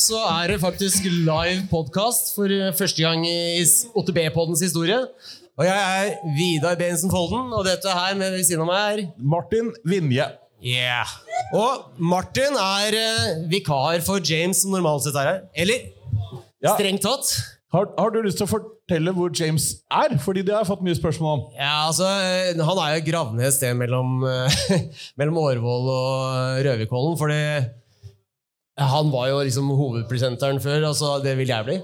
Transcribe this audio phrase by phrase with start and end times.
[0.00, 3.62] så er det faktisk live podkast for første gang i
[3.98, 4.96] OTB-poddens historie.
[5.60, 9.02] Og jeg er Vidar Bensen Folden, og dette her med ved siden av meg er
[9.20, 10.24] Martin Vinje.
[10.64, 11.08] Yeah.
[11.56, 15.40] Og Martin er eh, vikar for James, som normalt sett er her.
[15.56, 15.88] Eller
[16.60, 16.74] Ja.
[16.76, 17.28] strengt tatt.
[17.72, 20.16] Har, har du lyst til å fortelle hvor James er?
[20.20, 21.44] Fordi det har jeg fått mye spørsmål om.
[21.56, 24.56] Ja, altså, eh, Han er jo gravd ned et sted mellom, eh,
[25.20, 27.16] mellom Årvoll og Røvikkollen.
[27.20, 27.40] Fordi
[28.88, 30.86] han var jo liksom hovedpresenteren før.
[30.90, 31.80] altså Det vil jeg bli.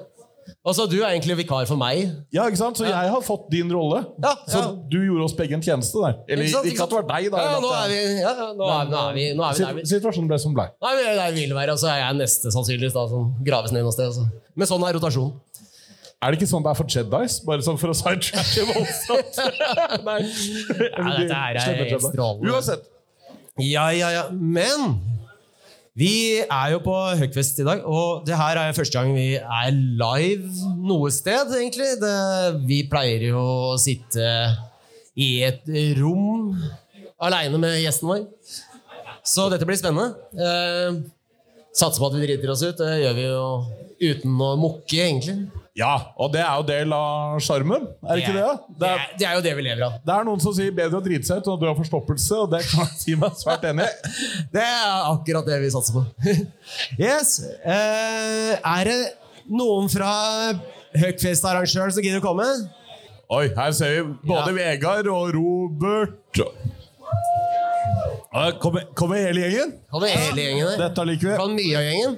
[0.67, 2.07] Altså, Du er egentlig vikar for meg.
[2.33, 2.79] Ja, ikke sant?
[2.79, 4.05] Så jeg har fått din rolle.
[4.23, 6.15] Ja, Så du gjorde oss begge en tjeneste der.
[6.29, 7.39] Eller Ikke sant, ikke, at det var deg, da.
[7.43, 9.75] Ja, nå er vi, ja, ja, nå er, nå er vi, nå er vi der
[9.83, 10.69] Situ- Situasjonen ble som blei.
[10.83, 10.93] Nei,
[11.35, 14.07] vi vil være, altså, Jeg er neste sannsynligvis da, som graves ned noe sted.
[14.07, 14.29] Altså.
[14.55, 15.33] Men sånn er rotasjon.
[16.23, 17.41] Er det ikke sånn det er for Jedis?
[17.45, 19.43] Bare sånn for å sidetracke voldsomt?
[20.09, 20.21] Nei.
[20.97, 22.55] Ja, dette her er helt strålende.
[22.55, 22.87] Uansett.
[23.59, 24.25] Ja, ja, ja.
[24.33, 24.95] Men
[25.97, 29.71] vi er jo på Høgfest i dag, og det her er første gang vi er
[29.73, 31.95] live noe sted, egentlig.
[32.03, 32.17] Det,
[32.69, 33.41] vi pleier jo
[33.73, 34.27] å sitte
[35.17, 35.65] i et
[35.97, 36.53] rom
[37.25, 38.27] aleine med gjesten vår.
[39.27, 40.13] Så dette blir spennende.
[40.37, 41.01] Eh,
[41.73, 42.77] satser på at vi driter oss ut.
[42.77, 43.47] Det gjør vi jo
[44.13, 45.39] uten å mukke, egentlig.
[45.77, 48.45] Ja, og det er jo del av sjarmen, er det ikke det?
[48.47, 49.99] Det Det er, det er jo det vi lever av.
[50.07, 52.39] det er noen som sier bedre å drite seg ut enn å dø av forstoppelse,
[52.47, 54.15] og det kan jeg si meg svært enig i.
[54.57, 56.07] Det er akkurat det vi satser på.
[57.07, 57.37] yes.
[57.61, 58.99] Eh, er det
[59.53, 60.11] noen fra
[60.97, 62.47] Høgfest-arrangøren som gidder å komme?
[63.37, 66.41] Oi, her ser vi både Vegard og Robert.
[68.37, 69.71] Ja, Kommer, kommer hele gjengen?
[69.91, 70.81] Kommer hele gjengen der?
[70.83, 71.37] Dette liker vi.
[71.41, 72.17] Kan mye av gjengen?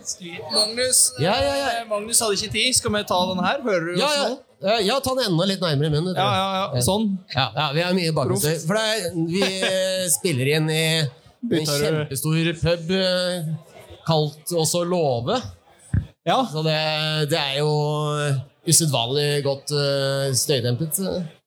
[0.54, 1.68] Magnus, Ja, ja, ja.
[1.78, 2.74] eh, Magnus hadde ikke tid.
[2.78, 3.60] Skal vi ta den her?
[3.62, 4.26] Hører du Ja, oss ja.
[4.32, 4.38] nå?
[4.72, 6.16] Eh, ja, ta den enda litt nærmere munnen.
[6.18, 6.82] Ja, ja, ja.
[6.82, 7.04] Sånn.
[7.36, 8.56] Ja, ja, vi har mye bakgrunnsstøy.
[8.66, 13.52] For det er, vi eh, spiller inn i en kjempestor pub eh,
[14.08, 15.38] kalt også Låve.
[16.26, 16.40] Ja.
[16.50, 16.74] Så det,
[17.30, 17.70] det er jo
[18.26, 19.70] eh, usedvanlig godt
[20.36, 20.98] støydempet.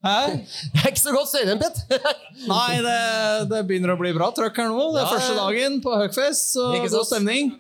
[0.02, 0.20] Hæ?
[0.74, 1.82] Det er ikke så godt støydempet!
[2.52, 3.00] Nei, det,
[3.52, 4.88] det begynner å bli bra trøkk her nå.
[4.96, 7.54] Det er Ja, første dagen på Huckfest, så god stemning.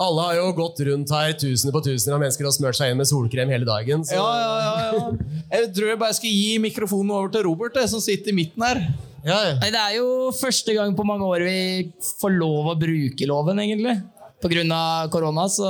[0.00, 2.98] Alle har jo gått rundt her tusener på tusener av mennesker og smørt seg inn
[3.00, 4.04] med solkrem hele dagen.
[4.04, 5.36] Så Ja, ja, ja, ja.
[5.54, 8.64] Jeg tror jeg bare skal gi mikrofonen over til Robert, det, som sitter i midten
[8.64, 8.82] her.
[9.24, 9.54] ja, ja.
[9.62, 11.60] Nei, Det er jo første gang på mange år vi
[12.20, 13.96] får lov å bruke loven, egentlig.
[14.40, 15.68] På grunn av korona, så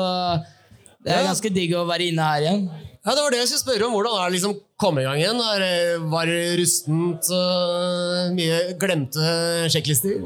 [1.06, 2.64] det er ganske digg å være inne her igjen.
[3.00, 3.94] Ja, Det var det jeg skulle spørre om.
[3.96, 5.38] Hvordan er det liksom komme i gang igjen?
[5.40, 9.30] Er, var det rustent og mye glemte
[9.72, 10.18] sjekklister?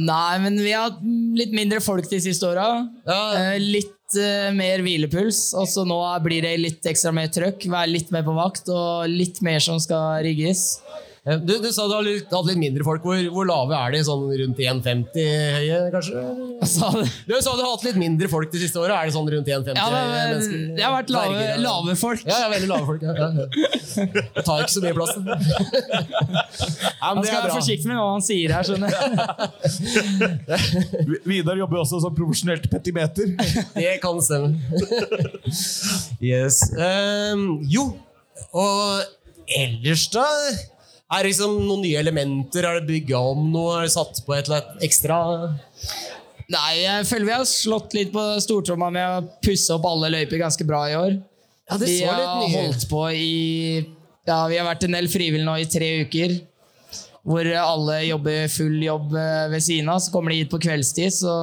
[0.00, 1.00] Nei, men vi har hatt
[1.36, 2.66] litt mindre folk de siste åra.
[3.08, 3.22] Ja.
[3.40, 5.40] Eh, Litt eh, mer hvilepuls.
[5.58, 7.66] Og så nå blir det litt ekstra mer trøkk.
[7.72, 10.78] Være litt mer på vakt og litt mer som skal rigges.
[11.20, 13.02] Du, du sa du har litt, hadde litt mindre folk.
[13.04, 13.98] Hvor, hvor lave er de?
[14.06, 15.26] Sånn rundt 1,50
[15.58, 16.22] høye, kanskje?
[16.70, 18.96] Sa Du sa du har hatt litt mindre folk de siste åra.
[19.02, 20.62] Er det sånn rundt 1,50 ja, høye mennesker?
[20.78, 22.24] det har vært lave, Berger, lave folk.
[22.24, 23.04] Ja, ja, veldig lave folk.
[23.04, 23.28] Ja, ja.
[24.32, 25.12] Det tar ikke så mye plass.
[27.00, 28.64] Ja, men Han det skal er være forsiktig med hva han sier her.
[28.68, 29.00] skjønner jeg.
[31.28, 33.32] Vidar jobber også som profesjonelt petimeter.
[33.76, 34.48] Det kan stemme.
[36.20, 36.60] Yes.
[36.76, 37.86] Um, jo,
[38.52, 39.00] og
[39.56, 40.26] ellers, da?
[41.10, 42.66] Er det liksom noen nye elementer?
[42.66, 43.80] Er det bygga om noe?
[43.80, 45.16] Er det satt på et eller annet ekstra?
[46.50, 50.40] Nei, jeg føler vi har slått litt på stortromma med å pusse opp alle løyper
[50.42, 51.18] ganske bra i år.
[51.70, 52.62] Ja, det vi så har litt mye.
[52.62, 53.34] holdt på i
[54.26, 56.38] Ja, vi har vært en del frivillige nå i tre uker.
[57.26, 60.00] Hvor alle jobber full jobb eh, ved siden av.
[60.02, 61.36] Så kommer de hit på kveldstid, så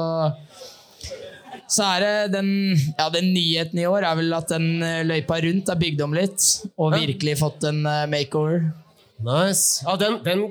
[1.68, 2.50] så er det den,
[2.96, 6.16] ja, den nyheten i år er vel at den eh, løypa rundt er bygd om
[6.16, 6.46] litt.
[6.80, 8.70] Og virkelig fått en eh, makeover.
[9.24, 9.84] Nice.
[9.86, 10.44] Ja, den, den,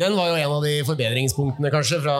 [0.00, 2.16] den var jo en av de forbedringspunktene, kanskje, fra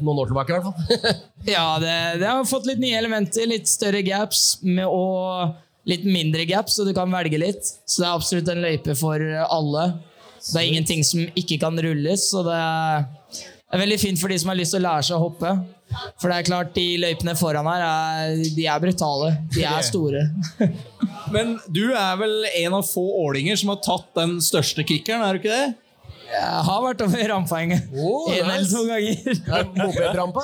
[0.00, 0.52] noen år tilbake.
[0.52, 1.20] i hvert fall.
[1.54, 3.46] Ja, det, det har fått litt nye elementer.
[3.50, 5.54] Litt større gaps med, og
[5.88, 7.74] litt mindre gaps, så du kan velge litt.
[7.84, 9.88] Så det er absolutt en løype for alle.
[10.44, 13.06] Det er ingenting som ikke kan rulles, så det er,
[13.80, 15.52] veldig fint for de som har lyst til å lære seg å hoppe.
[16.20, 19.30] For det er klart, de løypene foran her er, de er brutale.
[19.54, 20.24] De er store.
[21.34, 25.34] Men du er vel en av få ålinger som har tatt den største kickeren, er
[25.38, 25.74] du ikke det?
[26.34, 29.36] Jeg har vært over rampehenget Oh, en eller to ganger.
[29.54, 30.42] Er Mopedrampa?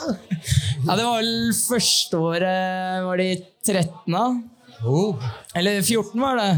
[0.84, 3.26] Ja, det var vel første året Var de
[3.66, 4.20] 13, da?
[4.86, 5.24] Oh.
[5.58, 6.50] Eller 14, var det.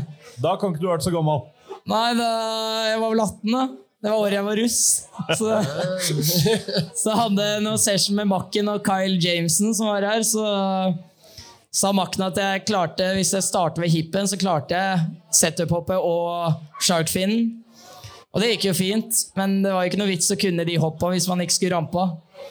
[0.42, 1.46] Da kan ikke du ha vært så gammel.
[1.88, 2.28] Nei, da,
[2.90, 3.62] jeg var vel 18 da.
[4.02, 4.78] Det var året jeg var russ.
[5.38, 5.49] Så,
[6.99, 10.25] så jeg noen session med Makken og Kyle Jameson som var her.
[10.26, 10.43] Så
[11.72, 15.04] sa Makken at jeg klarte, hvis jeg starter ved hippen, så klarte jeg
[15.38, 17.52] setup-hoppet og sharkfinnen.
[18.32, 20.76] Og det gikk jo fint, men det var jo ikke noe vits å kunne de
[20.81, 22.05] hoppa hvis man ikke skulle rampe.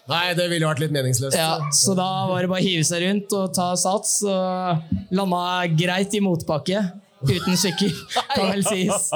[0.07, 1.35] Nei, det ville vært litt meningsløst.
[1.35, 5.41] Ja, så da var det bare å hive seg rundt og ta sats, og landa
[5.75, 6.85] greit i motbakke.
[7.21, 7.91] Uten sykkel,
[8.33, 9.11] kan vel sies.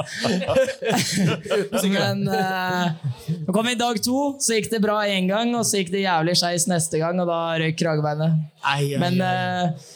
[1.90, 2.94] Men uh,
[3.50, 6.04] kom vi i dag to, så gikk det bra én gang, og så gikk det
[6.04, 8.38] jævlig skeis neste gang, og da røyk kragebeinet.
[8.66, 9.88] Ei, ei, Men eh,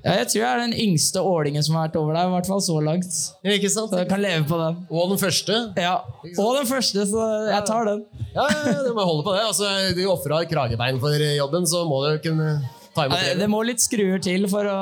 [0.00, 2.48] ja, jeg tror jeg er den yngste ålingen som har vært over der, i hvert
[2.48, 3.20] fall så langt.
[3.44, 3.92] Ikke sant?
[3.92, 4.82] Så jeg kan leve på den.
[4.88, 5.58] Og den første.
[5.76, 5.96] Ja,
[6.30, 8.04] Og den første, så jeg tar den.
[8.30, 9.42] Ja, ja, ja, du må holde på det.
[9.50, 12.60] Altså, du ofra kragebein for jobben, så må du kunne
[12.94, 13.48] ta imot Eh, Det det.
[13.52, 14.78] må litt skruer til for å,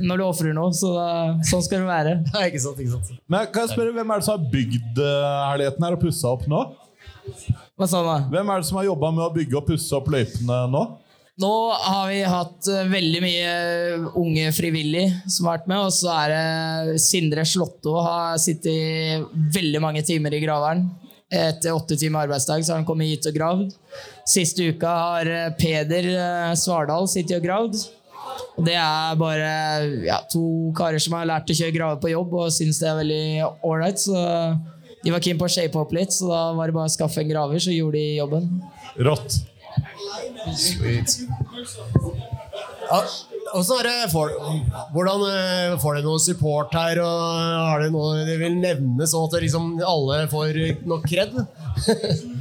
[0.00, 0.92] når du ofrer noe, så
[1.48, 2.12] sånn skal det være.
[2.34, 3.18] Ja, ikke sant, ikke sant.
[3.28, 6.32] Men kan jeg spørre, Hvem er det som har bygd eh, herligheten her og pussa
[6.34, 6.62] opp nå?
[7.78, 8.30] Hva sa du?
[8.32, 10.86] Hvem er det som har jobba med å bygge og pusse opp løypene nå?
[11.38, 13.50] Nå har vi hatt eh, veldig mye
[14.18, 19.82] unge frivillige som har vært med, og så er det Sindre Slåtto har sittet veldig
[19.84, 20.88] mange timer i graveren.
[21.28, 23.74] Etter åtte timer arbeidsdag så har han kommet hit og gravd.
[24.28, 27.82] Siste uka har eh, Peder eh, Svardal sittet og gravd.
[28.58, 29.50] Og det er bare
[30.06, 32.98] ja, to karer som har lært å kjøre grave på jobb og syns det er
[33.02, 33.24] veldig
[33.68, 34.00] ålreit.
[34.00, 34.16] Så
[35.04, 37.22] de var keen på å shape opp litt, så da var det bare å skaffe
[37.22, 38.48] en graver, så gjorde de jobben.
[39.06, 39.38] Rått.
[42.88, 43.00] Ja,
[43.78, 44.32] er det for,
[44.94, 47.00] hvordan eh, Får dere noe support her?
[47.02, 47.20] Og
[47.68, 51.38] har dere noe dere vil nevne, sånn at liksom alle får nok kred?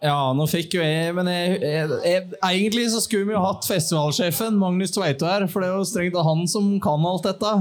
[0.00, 3.66] Ja, nå fikk jo jeg Men jeg, jeg, jeg, egentlig så skulle vi jo hatt
[3.68, 7.52] festivalsjefen Magnus Tveito her, for det er jo strengt tatt han som kan alt dette.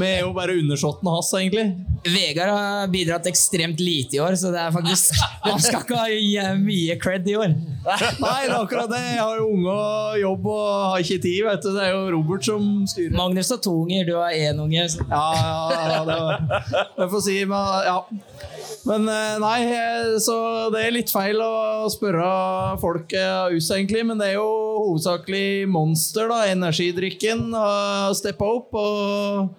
[0.00, 1.66] Vi er jo bare undersåttene hans, egentlig.
[2.08, 5.18] Vegard har bidratt ekstremt lite i år, så det er faktisk
[5.48, 6.00] Han skal ikke
[6.44, 7.54] ha mye cred i år.
[7.54, 9.00] Nei, det er akkurat det.
[9.14, 11.70] Jeg har jo unge og jobb og har ikke tid, vet du.
[11.76, 13.14] Det er jo Robert som styrer.
[13.18, 14.88] Magnus har to unger, du har én unge.
[14.92, 17.98] så- Ja, ja, ja, det var Jeg får si men, ja.
[18.86, 20.36] Men eh, nei, eh, så
[20.72, 22.28] det er litt feil å spørre
[22.82, 24.04] folk av oss, egentlig.
[24.06, 24.50] Men det er jo
[24.84, 26.44] hovedsakelig Monster, da.
[26.52, 29.56] Energidrikken har steppa opp og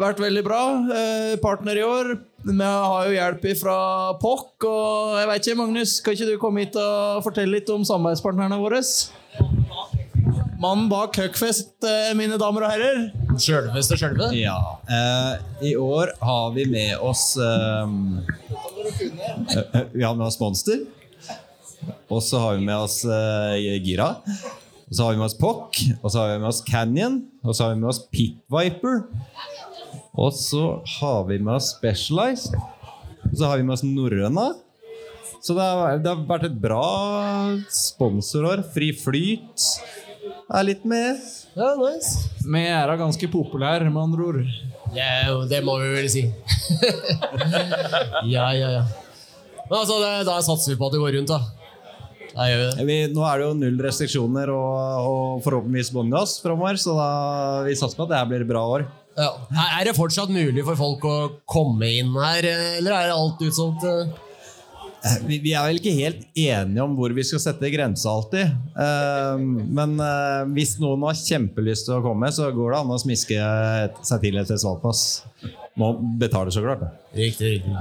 [0.00, 0.62] vært veldig bra.
[0.96, 2.14] Eh, Partner i år.
[2.40, 3.78] Vi har jo hjelp fra
[4.20, 4.68] POC.
[4.68, 8.60] Og jeg vet ikke, Magnus, kan ikke du komme hit og fortelle litt om samarbeidspartnerne
[8.60, 8.80] våre?
[10.60, 13.04] Mannen bak Huckfest, eh, mine damer og herrer.
[13.38, 14.30] Sjølveste sjølve?
[14.34, 14.56] Ja.
[14.90, 18.22] Eh, I år har vi med oss ehm,
[19.54, 20.82] eh, Vi har med oss Monster.
[22.10, 24.10] Og så har vi med oss eh, Gira.
[24.88, 25.78] Og så har vi med oss Pock.
[26.00, 27.20] Og så har vi med oss Canyon.
[27.44, 29.04] Og så har vi med oss Pit Viper.
[30.18, 32.58] Og så har vi med oss Specialized.
[33.30, 34.50] Og så har vi med oss Norrøna.
[35.40, 36.84] Så det har, det har vært et bra
[37.72, 38.64] sponsorår.
[38.74, 39.70] Fri Flyt
[40.58, 41.20] er litt med.
[41.56, 42.28] Ja, nice.
[42.46, 44.40] Vi er da ganske populære, med andre ord.
[44.94, 46.24] Det, jo- det må vi vel si.
[48.34, 48.84] ja, ja, ja.
[49.70, 51.40] Men altså, det, da satser vi på at det går rundt, da.
[52.30, 52.86] Da gjør vi det.
[52.88, 57.08] Vi, nå er det jo null restriksjoner og, og forhåpentligvis bånn gass framover, så da,
[57.66, 58.86] vi satser på at det her blir et bra år.
[59.18, 59.30] Ja.
[59.50, 61.16] Er- det fortsatt mulig for folk å
[61.50, 63.86] komme inn her, eh, eller er alt utsolgt?
[65.04, 65.16] Eh?
[65.26, 68.52] Vi, vi er vel ikke helt enige om hvor vi skal sette grensa alltid.
[68.84, 69.42] Eh,
[69.78, 73.40] men eh, hvis noen har kjempelyst til å komme, så går det an å smiske
[74.06, 75.04] seg til et festivalpass.
[75.80, 76.86] Må betale, så klart.
[77.16, 77.74] Riktig, riktig.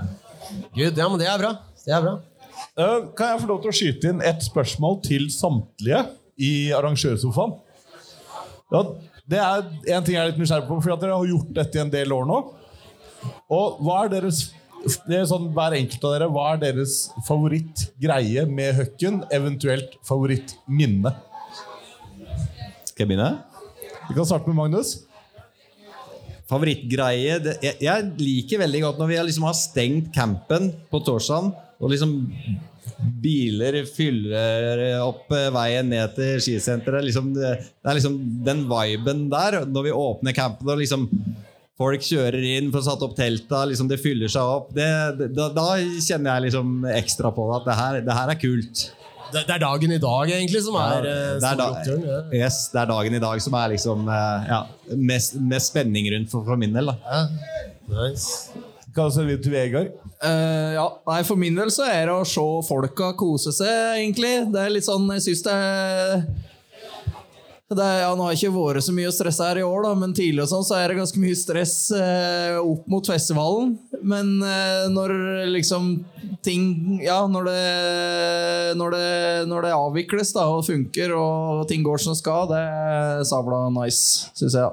[0.75, 1.53] Gud, ja, men det er bra.
[1.85, 2.17] Det er bra.
[2.79, 6.05] Eh, kan jeg få lov til å skyte inn et spørsmål til samtlige
[6.39, 7.57] i arrangørsofaen?
[8.69, 8.83] Ja,
[9.29, 9.65] det er
[9.97, 11.91] en ting jeg er litt nysgjerrig på, for at dere har gjort dette i en
[11.93, 12.39] del år nå.
[13.51, 14.47] Og hva er deres
[15.07, 16.95] det er sånn, Hver enkelt av dere, hva er deres
[17.27, 19.21] favorittgreie med Høkken?
[19.35, 21.13] Eventuelt favorittminne?
[22.87, 23.31] Skal jeg begynne?
[24.09, 24.95] Vi kan starte med Magnus.
[26.49, 31.51] Favorittgreie det, jeg, jeg liker veldig godt når vi liksom har stengt campen på Torsan,
[31.79, 32.15] og liksom
[33.21, 37.05] biler fyller opp eh, veien ned til skisenteret.
[37.05, 38.17] Liksom, det, det er liksom
[38.47, 41.05] den viben der, når vi åpner campen og liksom
[41.79, 44.73] Folk kjører inn får satt opp telta, liksom det fyller seg opp.
[44.75, 44.87] Det,
[45.31, 48.81] da, da kjenner jeg liksom ekstra på det, at det her, det her er kult.
[49.29, 51.13] Det, det er dagen i dag, egentlig, som er ja, det,
[51.45, 52.03] er da, oppturen.
[52.03, 52.19] Ja.
[52.41, 54.59] yes, det er dagen i dag som er liksom eh, ja,
[54.97, 56.91] mest, mest spenning rundt for, for min del.
[56.91, 57.21] da Ja.
[57.89, 58.51] Nice.
[58.89, 59.95] Vi kan se videre til Vegard.
[60.19, 64.33] Uh, ja, nei, For min del så er det å se folka kose seg, egentlig.
[64.51, 66.48] Det er litt sånn, Jeg syns det er det
[67.77, 70.13] er, ja, Nå har ikke vært så mye å stresse her i år, da, men
[70.17, 73.75] tidligere sånn, så er det ganske mye stress eh, opp mot festivalen.
[74.01, 75.13] Men eh, når
[75.53, 75.91] liksom
[76.45, 77.61] ting Ja, når det,
[78.79, 79.07] når det,
[79.51, 84.31] når det avvikles da, og funker, og ting går som skal, det er sabla nice,
[84.39, 84.71] syns jeg.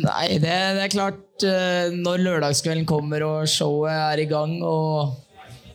[0.00, 5.20] Nei, det, det er klart eh, Når lørdagskvelden kommer og showet er i gang, og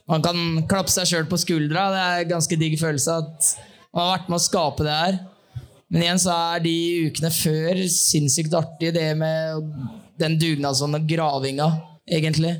[0.09, 3.49] man kan klappe seg sjøl på skuldra, det er ganske digg følelse at
[3.93, 5.19] man har vært med å skape det her.
[5.89, 6.73] Men igjen så er de
[7.09, 9.71] ukene før sinnssykt artig, det med
[10.21, 11.69] den dugnadsånden og gravinga,
[12.09, 12.51] egentlig.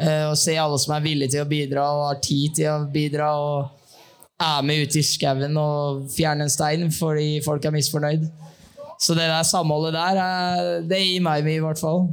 [0.00, 2.78] Eh, Å se alle som er villige til å bidra og har tid til å
[2.90, 3.34] bidra.
[3.36, 3.76] og
[4.40, 8.22] er med ute i skauen og fjerner en stein fordi folk er misfornøyd.
[8.96, 12.08] Så det der samholdet der, er- det gir meg mye, i hvert fall.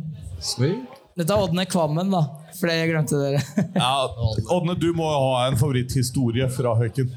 [1.17, 2.25] Dette er Ådne Kvammen, da.
[2.57, 3.41] For det glemte dere.
[3.75, 4.07] Ja,
[4.55, 7.11] Ådne, du må jo ha en favoritthistorie fra Høyken.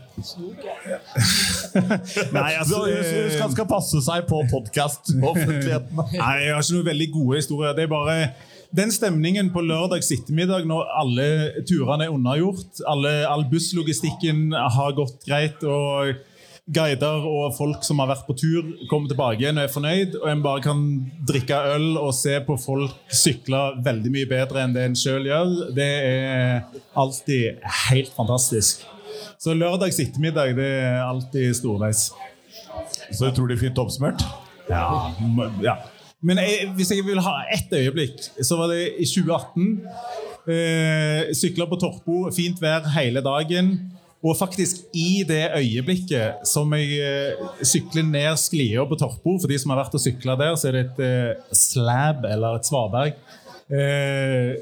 [2.34, 6.04] Nei, altså, Du du skal, skal passe seg på podkast-offentligheten.
[6.20, 7.76] Nei, jeg har ikke noen veldig gode historier.
[7.78, 8.16] Det er bare
[8.76, 11.28] den stemningen på lørdags ettermiddag når alle
[11.66, 16.20] turene er unnagjort, alle, all busslogistikken har gått greit, og
[16.74, 20.28] guider og folk som har vært på tur, kommer tilbake igjen og er fornøyd, og
[20.30, 20.82] en bare kan
[21.28, 25.54] drikke øl og se på folk sykle veldig mye bedre enn det en sjøl gjør,
[25.76, 28.86] det er alltid helt fantastisk.
[29.40, 32.10] Så lørdags ettermiddag det er alltid storveis.
[33.10, 34.22] Så utrolig fint oppsummert.
[34.70, 35.10] Ja,
[35.64, 35.78] ja.
[36.22, 39.70] Men jeg, hvis jeg vil ha ett øyeblikk, så var det i 2018.
[40.50, 43.72] Eh, Sykla på Torpo, fint vær hele dagen.
[44.20, 49.56] Og faktisk i det øyeblikket som jeg eh, sykler ned sklia på Torpo For de
[49.60, 53.16] som har vært og sykla der, så er det et eh, slab, eller et svaberg.
[53.72, 54.52] Eh,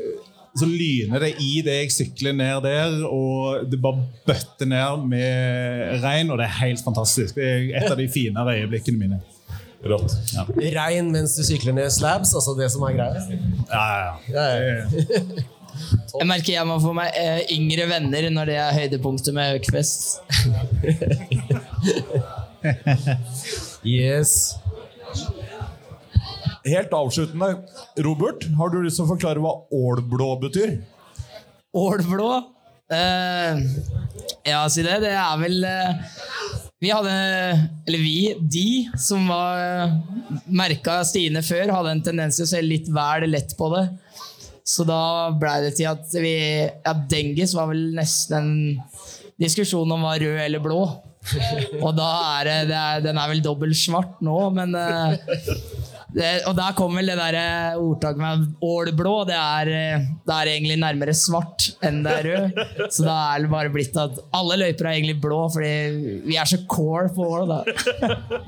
[0.59, 5.99] så lyner det i det jeg sykler ned der, og det bare bøtter ned med
[6.07, 7.35] regn, og det er helt fantastisk.
[7.35, 9.21] Det er et av de finere øyeblikkene mine.
[9.87, 10.15] Rått.
[10.59, 13.27] Regn mens du sykler ned slabs, altså det som er greia.
[13.71, 14.49] Ja, ja, ja.
[14.49, 15.55] Ja, ja.
[16.19, 20.01] Jeg merker jeg må få meg eh, yngre venner når det er høydepunktet med Høgfest.
[23.87, 24.59] Yes.
[26.67, 27.53] Helt avsluttende,
[28.05, 30.75] Robert, har du lyst til å forklare hva ålblå betyr?
[31.79, 32.31] Ålblå?
[32.93, 33.61] Eh,
[34.49, 34.99] ja, si det.
[35.05, 35.99] Det er vel eh,
[36.81, 37.13] Vi hadde
[37.85, 39.97] Eller vi, de som var uh,
[40.49, 43.83] merka Stine før, hadde en tendens til å se litt vel lett på det.
[44.69, 45.01] Så da
[45.41, 46.35] ble det til at vi
[46.69, 48.55] Ja, Dengis var vel nesten en
[49.41, 50.83] diskusjon om var rød eller blå.
[51.85, 52.09] Og da
[52.39, 55.17] er det, det er, Den er vel dobbelt svart nå, men eh,
[56.09, 59.13] det, og der kom vel det der eh, ordtaket med ålblå.
[59.29, 62.63] Det er, eh, det er egentlig nærmere svart enn det er rød.
[62.95, 66.49] Så da er det bare blitt at alle løyper er egentlig blå, fordi vi er
[66.49, 67.53] så core på ål.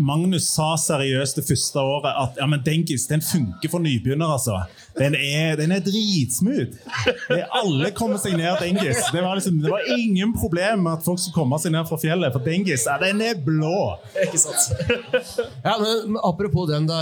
[0.01, 4.39] Magnus sa seriøst det første året at ja, men Dengis den funker for nybegynnere.
[4.41, 4.63] altså.
[5.01, 6.77] Den er, den er dritsmooth.
[7.31, 9.01] Det Alle kommer seg ned Dengis.
[9.09, 11.97] Det var, liksom, det var ingen problem med at folk skulle komme seg ned fra
[12.01, 13.97] fjellet, for Dengis ja, den er blå.
[14.27, 14.69] Ikke sant?
[15.65, 16.99] Ja, men Apropos den, da,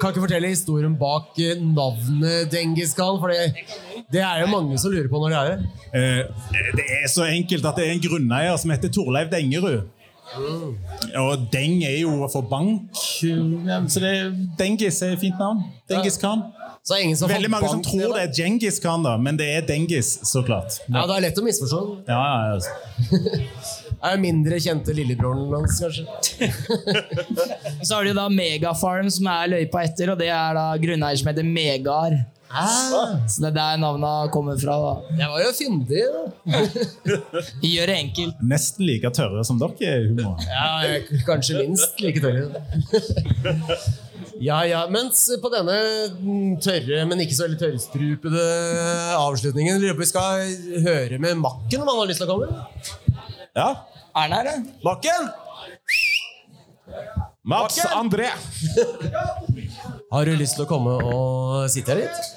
[0.00, 3.18] kan ikke fortelle historien bak eh, navnet Dengis Khan?
[3.22, 3.64] For det,
[4.12, 5.70] det er jo mange som lurer på når det er det.
[5.96, 9.88] Eh, det er så enkelt at det er en grunneier som heter Torleiv Dengerud.
[11.20, 14.14] Og Deng er jo for bank, ja, så det,
[14.58, 15.64] Dengis er et fint navn.
[15.90, 16.44] Dengis Khan.
[16.86, 19.48] Så er ingen som Veldig mange som tror det er Djengis Khan, da, men det
[19.52, 20.78] er Dengis, så klart.
[20.86, 21.80] Ja, det er lett å misforstå.
[22.08, 22.60] Ja, ja, ja.
[24.00, 26.06] Er det mindre kjente lillebroren hans, kanskje?
[27.84, 31.28] Så har du da Megafarm, som er løypa etter, og det er da grunneier som
[31.28, 32.16] heter Megar.
[32.50, 34.74] Ah, Så det er der navnet kommer fra.
[34.82, 35.16] da.
[35.20, 36.02] jeg var jo fyndig.
[36.10, 36.62] da.
[37.70, 38.40] Gjør det enkelt.
[38.42, 40.42] Nesten like tørre som dere er i humoren.
[40.50, 42.50] Ja, kanskje minst like tørre.
[44.40, 45.76] Ja, ja, mens på denne
[46.64, 48.44] tørre, men ikke så veldig tørrstrupede
[49.18, 52.30] avslutningen lurer jeg på om vi skal høre med Makken om han har lyst til
[52.30, 52.48] å komme.
[53.54, 53.68] Ja.
[54.16, 54.54] Er den her, da?
[54.82, 55.30] Makken!
[57.50, 58.26] Mats André.
[60.10, 62.30] Har du lyst til å komme og sitte her litt?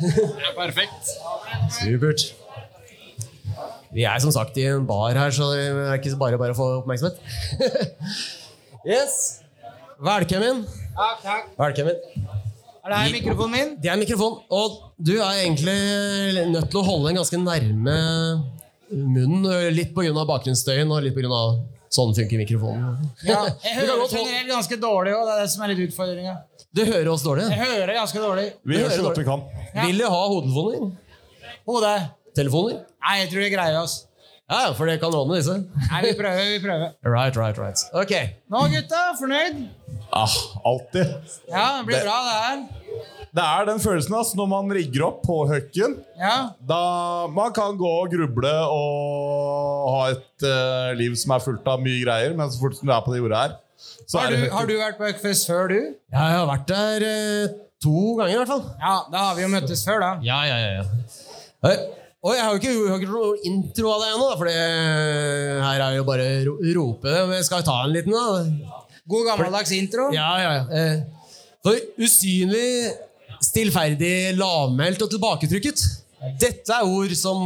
[0.44, 1.08] Ja, perfekt.
[1.74, 2.27] Supert.
[3.94, 6.58] Vi er som sagt i en bar her, så det er ikke bare bare å
[6.60, 7.18] få oppmerksomhet.
[8.94, 9.18] yes.
[9.98, 10.62] Velkommen.
[10.94, 11.50] Takk, takk.
[11.63, 11.98] Velkommen.
[12.84, 13.75] Er det her mikrofonen min?
[13.82, 14.46] Det er mikrofonen.
[14.53, 18.00] og du er egentlig nødt til å holde den ganske nærme
[18.94, 19.50] munnen.
[19.74, 20.13] Litt pga.
[20.13, 21.46] bakgrunnsstøyen og litt pga.
[21.94, 23.10] sånn funker mikrofonen.
[23.25, 26.38] Ja, jeg hører generelt ganske dårlig, og det er det som er litt utfordringa.
[26.74, 27.44] Du hører oss dårlig.
[27.51, 28.48] Jeg hører ganske dårlig.
[28.65, 29.42] Vi Det gjør så hører godt vi kan.
[29.75, 29.84] Ja.
[29.86, 30.88] Vil du ha hodetelefoner?
[31.70, 31.94] Hode.
[32.34, 32.80] Telefoner?
[33.06, 33.94] Nei, jeg tror vi greier oss.
[34.50, 35.53] Ja, for det kan ordne disse.
[35.62, 36.96] Nei, vi prøver, vi prøver.
[37.06, 37.84] Right, right, right.
[37.94, 38.13] Ok.
[38.50, 39.62] Nå, gutta, fornøyd?
[40.13, 40.34] Ah,
[40.65, 41.13] alltid.
[41.51, 42.65] Ja, det blir bra, det her.
[43.34, 45.96] Det er den følelsen altså, når man rigger opp på høkken.
[46.18, 46.36] Ja.
[46.70, 46.82] Da
[47.34, 52.01] man kan gå og gruble og ha et uh, liv som er fullt av mye
[52.01, 53.56] greier, men så fort som du er på det jordet her,
[54.13, 55.79] Har du, har du vært på Økfest før, du?
[56.13, 58.63] Ja, jeg har vært der eh, To ganger, i hvert fall.
[58.79, 60.11] Ja, da har vi jo møttes før, da.
[60.23, 60.69] Ja, ja, ja.
[60.79, 61.73] ja.
[62.23, 64.47] Og jeg har jo ikke, jeg har ikke gjort noe intro av deg ennå, for
[64.47, 64.59] det
[65.65, 67.15] her er jo bare ro rope.
[67.27, 68.77] Men jeg skal ta en liten, da.
[69.11, 70.07] God gammeldags intro.
[70.15, 70.63] Ja, ja, ja.
[70.79, 71.27] Eh,
[71.63, 72.93] For usynlig,
[73.43, 75.83] stillferdig, lavmælt og tilbaketrykket.
[76.39, 77.42] Dette er ord som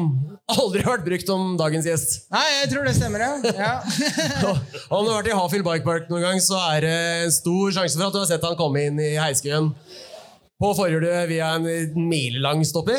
[0.47, 2.11] aldri har vært brukt om dagens gjest.
[2.33, 3.53] Nei, jeg tror det stemmer, ja.
[3.57, 3.71] ja.
[4.93, 7.97] Om du har vært i Hafjell Bike Park noen gang, så er det stor sjanse
[7.97, 9.71] for at du har sett han komme inn i heiskøen
[10.57, 11.65] på forhjulet via en
[12.09, 12.95] milelang stopp i.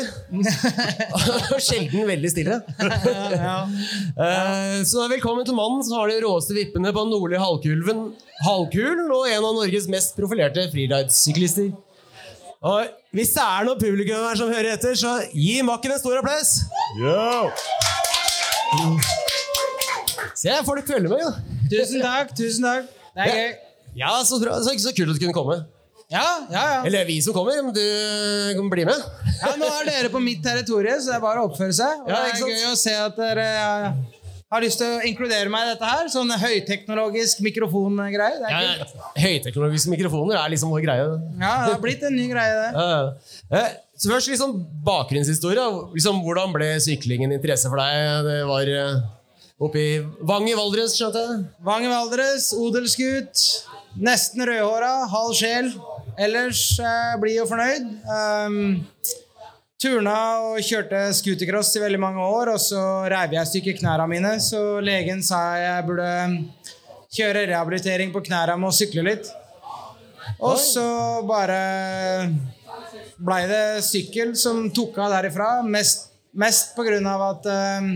[1.67, 2.59] Sjelden veldig stille.
[4.19, 8.01] Eh, Så velkommen til mannen som har de råeste vippene på den nordlige halvkulven,
[8.45, 11.71] halvkulen og en av Norges mest profilerte friridesyklister.
[12.61, 16.19] Og Hvis det er noen publikum her som hører etter, så gi makken en stor
[16.19, 16.49] applaus!
[16.99, 17.47] Yeah.
[20.35, 21.31] Se, folk følger med, jo.
[21.71, 22.89] Tusen takk, tusen takk.
[23.15, 23.53] Det er gøy.
[23.99, 24.59] Ja, så, bra.
[24.63, 25.57] så, så kult at du kunne komme.
[26.11, 26.77] Ja, ja, ja.
[26.89, 27.81] Eller vi som kommer, men du
[28.57, 29.07] kan bli med.
[29.39, 29.55] ja.
[29.59, 32.03] Nå er dere på mitt territorium, så det er bare å oppføre seg.
[32.03, 33.71] Og Ja, det er gøy å se at dere ja,
[34.49, 36.07] har lyst til å inkludere meg i dette her.
[36.09, 38.39] Sånn høyteknologisk mikrofongreie.
[38.49, 38.87] Ja.
[39.19, 41.05] Høyteknologiske mikrofoner er liksom vår greie.
[41.37, 42.71] Ja, det har blitt en ny greie, det.
[42.73, 43.59] Ja.
[43.59, 44.53] Eh, Så først liksom
[44.87, 45.63] bakgrunnshistorie.
[45.93, 48.25] Liksom, hvordan ble syklingen interesse for deg?
[48.29, 49.01] Det var eh,
[49.59, 49.89] oppe i
[50.25, 51.41] Vang i Valdres, skjønte jeg?
[51.67, 53.43] Vang i Valdres, odelsgutt.
[53.99, 55.73] Nesten rødhåra, halv sjel.
[56.19, 57.89] Ellers eh, blid og fornøyd.
[58.07, 58.59] Um,
[59.79, 62.81] turna og kjørte scootercross i veldig mange år, og så
[63.11, 66.09] reiv jeg i stykker knærne mine, så legen sa jeg burde
[67.15, 69.29] kjøre rehabilitering på knærne med å sykle litt.
[70.43, 70.85] Og så
[71.27, 71.59] bare
[73.19, 77.89] blei det sykkel som tok av derifra, mest, mest på grunn av at um,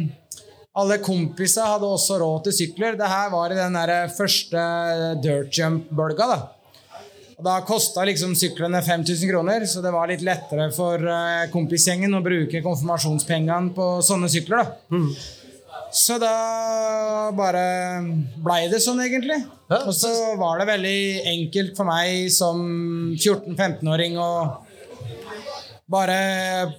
[0.79, 2.97] alle kompiser hadde også råd til sykler.
[2.99, 4.65] Det her var i den der første
[5.23, 6.31] dirt jump-bølga.
[6.31, 6.41] da.
[7.37, 12.13] Og Da kosta liksom syklene 5000 kroner, så det var litt lettere for eh, kompisgjengen
[12.13, 14.63] å bruke konfirmasjonspengene på sånne sykler.
[14.63, 14.99] da.
[15.93, 17.63] Så da bare
[18.41, 19.37] blei det sånn, egentlig.
[19.69, 20.99] Ja, Og så var det veldig
[21.33, 22.63] enkelt for meg som
[23.13, 24.31] 14-15-åring å
[25.93, 26.17] bare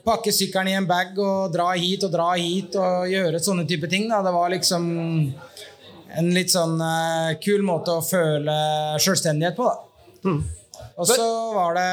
[0.02, 3.90] pakke sykkelen i en bag og dra hit og dra hit og gjøre sånne type
[3.90, 4.08] ting.
[4.10, 4.18] Da.
[4.26, 4.86] Det var liksom
[6.14, 8.54] en litt sånn uh, kul måte å føle
[9.02, 9.93] selvstendighet på, da.
[10.24, 10.40] Hmm.
[10.94, 11.84] Og så var det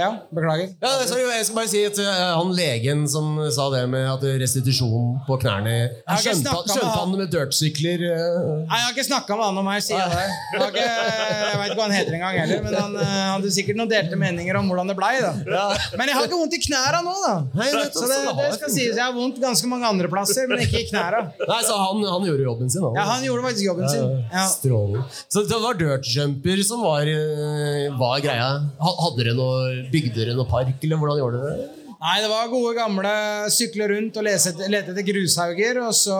[0.00, 0.68] Ja, beklager.
[0.84, 4.24] Ja, sorry, jeg skal bare si at eh, han legen som sa det med at
[4.42, 5.72] restitusjon på knærne
[6.20, 6.98] Skjønte han- det skjønte han.
[6.98, 8.04] han med dirtsykler?
[8.04, 8.34] eh?
[8.68, 9.96] Nei, Jeg har ikke snakka med han om meg, det.
[9.96, 13.80] Jeg, ikke, jeg vet ikke hva han heter engang heller, men han eh, hadde sikkert
[13.80, 15.14] noen delte meninger om hvordan det blei.
[15.24, 15.32] Ja.
[15.96, 17.32] Men jeg har ikke vondt i knæra nå, da.
[17.56, 18.92] Nei, Så det, det skal sies.
[18.92, 21.24] Jeg har vondt ganske mange andre plasser, men ikke i knæra.
[21.48, 22.84] Nei, så han, han gjorde jobben sin.
[22.96, 24.06] Ja, han gjorde faktisk jobben sin.
[24.36, 24.44] Ja.
[24.52, 25.06] Strålende.
[25.32, 27.08] Så det var dirtjumper som var,
[28.04, 28.49] var greia?
[28.80, 31.68] Ha- Hadde dere noe, Bygde dere noe park, eller hvordan gjorde dere det?
[32.00, 33.10] Nei, det var gode gamle
[33.52, 36.16] sykle rundt og lese lete etter grushauger, og så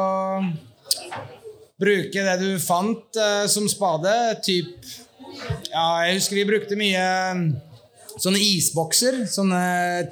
[1.81, 4.13] bruke det du fant uh, som spade.
[4.45, 4.91] Typ
[5.71, 7.05] Ja, jeg husker vi brukte mye
[7.39, 7.47] mm,
[8.21, 9.23] sånne isbokser.
[9.31, 9.63] Sånne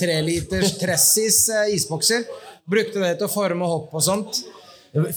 [0.01, 2.25] treliters Tressis uh, isbokser.
[2.69, 4.41] Brukte det til å forme hopp og sånt.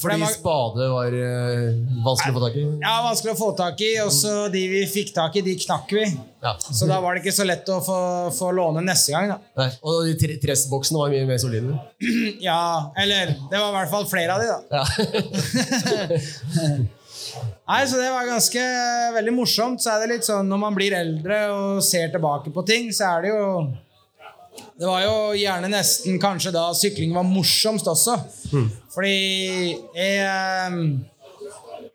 [0.01, 1.69] Fordi var- spade var uh,
[2.05, 2.63] vanskelig å få tak i?
[2.83, 5.91] Ja, vanskelig å få tak i, og så de vi fikk tak i, de knakk
[5.97, 6.05] vi.
[6.41, 6.55] Ja.
[6.59, 7.97] Så da var det ikke så lett å få,
[8.33, 9.37] få låne neste gang, da.
[9.61, 11.77] Nei, og de tre- tressboksene var mye mer solide.
[12.47, 14.59] Ja, eller Det var i hvert fall flere av de, da.
[14.81, 14.83] Ja.
[17.71, 18.63] Nei, så det var ganske
[19.15, 19.79] veldig morsomt.
[19.83, 23.13] Så er det litt sånn når man blir eldre og ser tilbake på ting, så
[23.15, 23.43] er det jo
[24.81, 28.17] Det var jo gjerne nesten kanskje da sykling var morsomst også.
[28.93, 29.15] Fordi
[29.95, 30.77] jeg eh,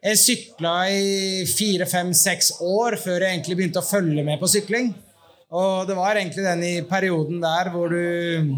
[0.07, 4.47] Jeg sykla i fire, fem, seks år før jeg egentlig begynte å følge med på
[4.53, 4.93] sykling.
[5.57, 8.55] Og det var egentlig den i perioden der hvor du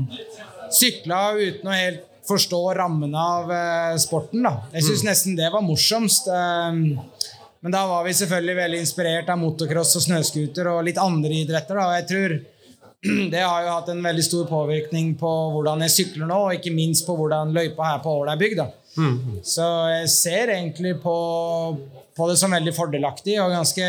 [0.75, 4.43] sykla uten å helt forstå rammene av eh, sporten.
[4.45, 4.59] da.
[4.75, 6.29] Jeg syns nesten det var morsomst.
[6.29, 7.25] eh,
[7.61, 11.75] men da var vi selvfølgelig veldig inspirert av motocross og snøscooter og litt andre idretter.
[11.81, 12.37] da, og jeg tror
[13.33, 16.75] det har jo hatt en veldig stor påvirkning på hvordan jeg sykler nå, og ikke
[16.75, 18.59] minst på hvordan løypa her på Ål er bygd.
[18.59, 18.69] da.
[19.47, 21.15] Så jeg ser egentlig på,
[22.19, 23.87] på det som veldig fordelaktig og ganske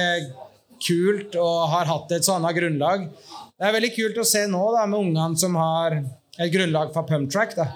[0.86, 3.08] kult og har hatt et sånt grunnlag.
[3.60, 7.04] Det er veldig kult å se nå da, med ungene som har et grunnlag fra
[7.10, 7.58] pumptrack.
[7.58, 7.72] da.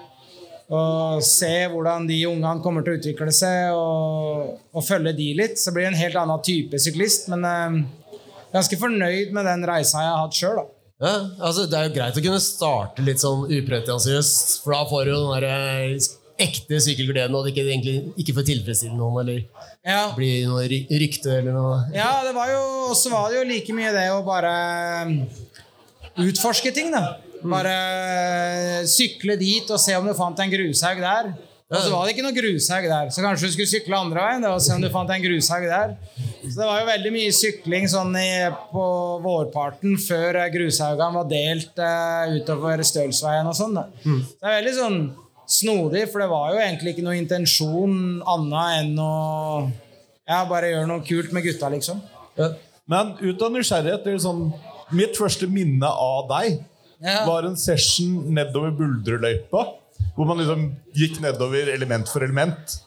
[0.72, 5.58] Og se hvordan de ungene kommer til å utvikle seg, og, og følge de litt.
[5.60, 7.28] Så blir det en helt annen type syklist.
[7.34, 8.16] Men eh,
[8.54, 10.62] ganske fornøyd med den reisa jeg har hatt sjøl.
[11.02, 15.08] Ja, altså Det er jo greit å kunne starte litt sånn upretensiøst, for da får
[15.08, 16.06] du jo den der eh,
[16.44, 19.42] ekte sykkelgleden, og det ikke, egentlig ikke får tilfredsstille noen, eller
[19.84, 20.12] Ja.
[20.16, 21.80] bli noe rykte eller noe.
[21.94, 24.54] Ja, det var jo, og så var det jo like mye det å bare
[26.24, 27.16] utforske ting, da.
[27.44, 31.34] Bare eh, sykle dit og se om du fant en grushaug der.
[31.72, 34.42] Og så var det ikke noe grushaug der, så kanskje du skulle sykle andre veien
[34.50, 35.94] og se om du fant en grushaug der.
[36.42, 38.26] Så det var jo veldig mye sykling sånn i,
[38.68, 38.84] på
[39.24, 43.78] vårparten før eh, grushaugene var delt uh, utover Stølsveien og sånn.
[44.04, 44.18] Mm.
[44.28, 44.98] Så det er veldig sånn
[45.54, 47.96] snodig, for det var jo egentlig ikke noe intensjon
[48.34, 49.14] annet enn å
[50.28, 52.02] ja, bare gjøre noe kult med gutta, liksom.
[52.92, 54.46] Men ut av nysgjerrighet det er sånn,
[54.94, 56.58] Mitt første minne av deg
[57.00, 57.24] Ja.
[57.26, 59.64] var en session nedover Buldreløypa.
[60.14, 62.80] Hvor man liksom gikk nedover element for element.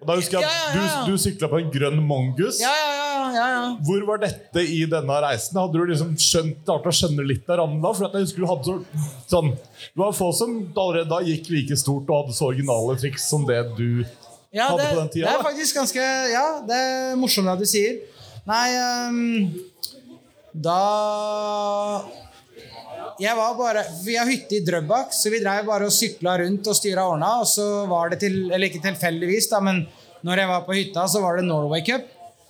[0.00, 1.04] Og da husker jeg at Ja, ja.
[1.06, 2.58] Du, du sykla på en grønn mongus.
[2.62, 3.62] Ja, ja, ja, ja, ja.
[3.84, 5.56] Hvor var dette i denne reisen?
[5.58, 7.92] Hadde du liksom skjønt, klart å skjønne litt av rammen da?
[7.96, 11.76] For jeg husker du hadde så, sånn Det var få som allerede da gikk like
[11.80, 13.88] stort og hadde så originale triks som det du
[14.54, 15.24] Ja, hadde det, på den tida.
[15.26, 15.46] det er da.
[15.48, 17.98] faktisk ganske Ja, det er morsomt at du sier.
[18.46, 18.66] Nei
[19.10, 19.20] um,
[20.54, 20.80] Da
[23.20, 26.68] Jeg var bare Vi har hytte i Drøbak, så vi drev bare og sykla rundt
[26.68, 27.30] og styra ordna.
[27.40, 29.86] Og så var det til Eller ikke tilfeldigvis, da, men
[30.26, 32.04] når jeg var på hytta, så var det Norway Cup.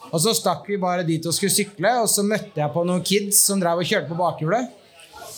[0.07, 3.03] Og så stakk vi bare dit og skulle sykle, og så møtte jeg på noen
[3.05, 4.71] kids som drev og kjørte på bakhjulet.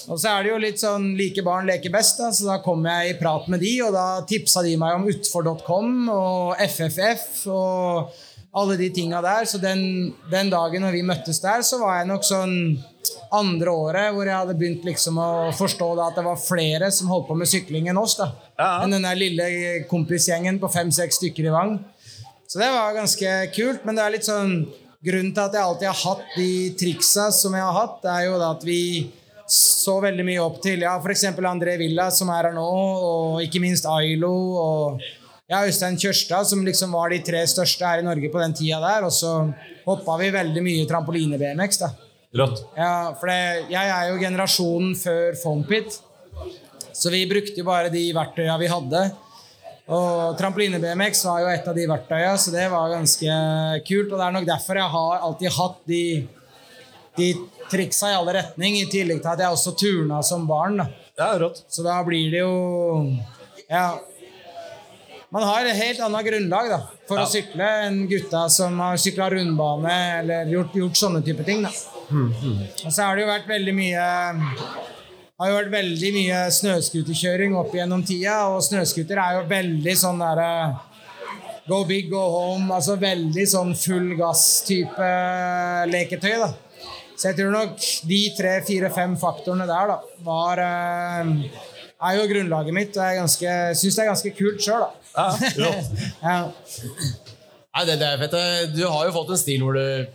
[0.09, 2.85] Og så er det jo litt sånn like barn leker best, da, så da kom
[2.89, 8.15] jeg i prat med de, og da tipsa de meg om utfor.com og FFF og
[8.61, 9.47] alle de tinga der.
[9.49, 12.55] Så den, den dagen når vi møttes der, så var jeg nok sånn
[13.35, 17.11] andre året hvor jeg hadde begynt liksom å forstå da at det var flere som
[17.13, 18.19] holdt på med sykling enn oss.
[18.21, 18.33] da.
[18.83, 19.49] Enn den der lille
[19.91, 21.79] kompisgjengen på fem-seks stykker i Vang.
[22.49, 24.61] Så det var ganske kult, men det er litt sånn
[24.99, 28.25] Grunnen til at jeg alltid har hatt de triksa som jeg har hatt, det er
[28.27, 28.81] jo da at vi
[29.49, 31.23] så veldig mye opp til ja, f.eks.
[31.39, 35.05] André Villa, som er her nå, og ikke minst Ailo og
[35.49, 38.81] ja, Øystein Kjørstad, som liksom var de tre største her i Norge på den tida
[38.85, 39.07] der.
[39.09, 39.33] Og så
[39.87, 41.81] hoppa vi veldig mye trampoline-BMX.
[41.85, 41.93] da.
[42.37, 42.61] Rått.
[42.77, 45.97] Ja, for det, jeg er jo generasjonen før Fompit,
[46.93, 49.01] så vi brukte jo bare de verktøya vi hadde.
[49.89, 53.39] Og trampoline-BMX var jo et av de verktøya, så det var ganske
[53.89, 54.13] kult.
[54.13, 56.03] Og det er nok derfor jeg har alltid hatt de,
[57.17, 57.31] de
[57.73, 60.77] triksa i alle retning, i tillegg til at jeg også turna som barn.
[60.83, 60.91] da.
[61.17, 61.65] Ja, rått.
[61.73, 62.53] Så da blir det jo
[63.71, 63.99] Ja.
[65.31, 69.27] Man har et helt annet grunnlag da, for å sykle enn gutta som har sykla
[69.35, 71.61] rundbane eller gjort, gjort sånne type ting.
[71.67, 71.73] Da.
[72.89, 74.07] Og så har det jo vært veldig mye
[75.39, 80.25] har jo vært veldig mye snøscooterkjøring opp gjennom tida, og snøscooter er jo veldig sånn
[80.25, 80.53] derre
[81.69, 82.71] Go big, go home.
[82.73, 85.09] Altså veldig sånn full gass-type
[85.91, 86.49] leketøy, da.
[87.13, 87.75] Så jeg tror nok
[88.09, 91.33] de tre, fire, fem faktorene der, da, var eh,
[92.09, 94.98] er jo grunnlaget mitt, og jeg syns det er ganske kult sjøl, da.
[95.15, 95.29] Ja.
[96.29, 96.39] Ja.
[97.79, 98.37] Nei, det, det er fett.
[98.75, 100.07] Du har jo fått en stil hvor du,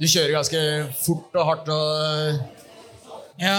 [0.00, 0.60] du kjører ganske
[1.02, 2.38] fort og hardt og
[3.42, 3.56] ja.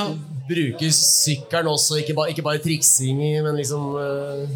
[0.49, 4.47] bruker sykkelen også, ikke bare, ikke bare triksing, men liksom uh,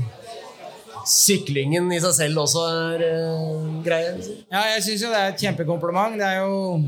[1.07, 4.15] Syklingen i seg selv også er uh, greie.
[4.17, 4.39] liksom.
[4.51, 6.17] Ja, jeg syns jo det er et kjempekompliment.
[6.19, 6.81] Det er jo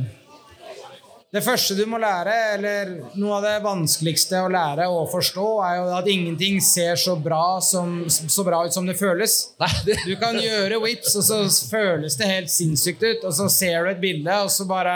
[1.30, 2.90] Det første du må lære, eller
[3.22, 7.60] noe av det vanskeligste å lære og forstå, er jo at ingenting ser så bra,
[7.62, 9.36] som, så bra ut som det føles.
[10.08, 11.38] Du kan gjøre whips, og så
[11.70, 14.96] føles det helt sinnssykt ut, og så ser du et bilde, og så bare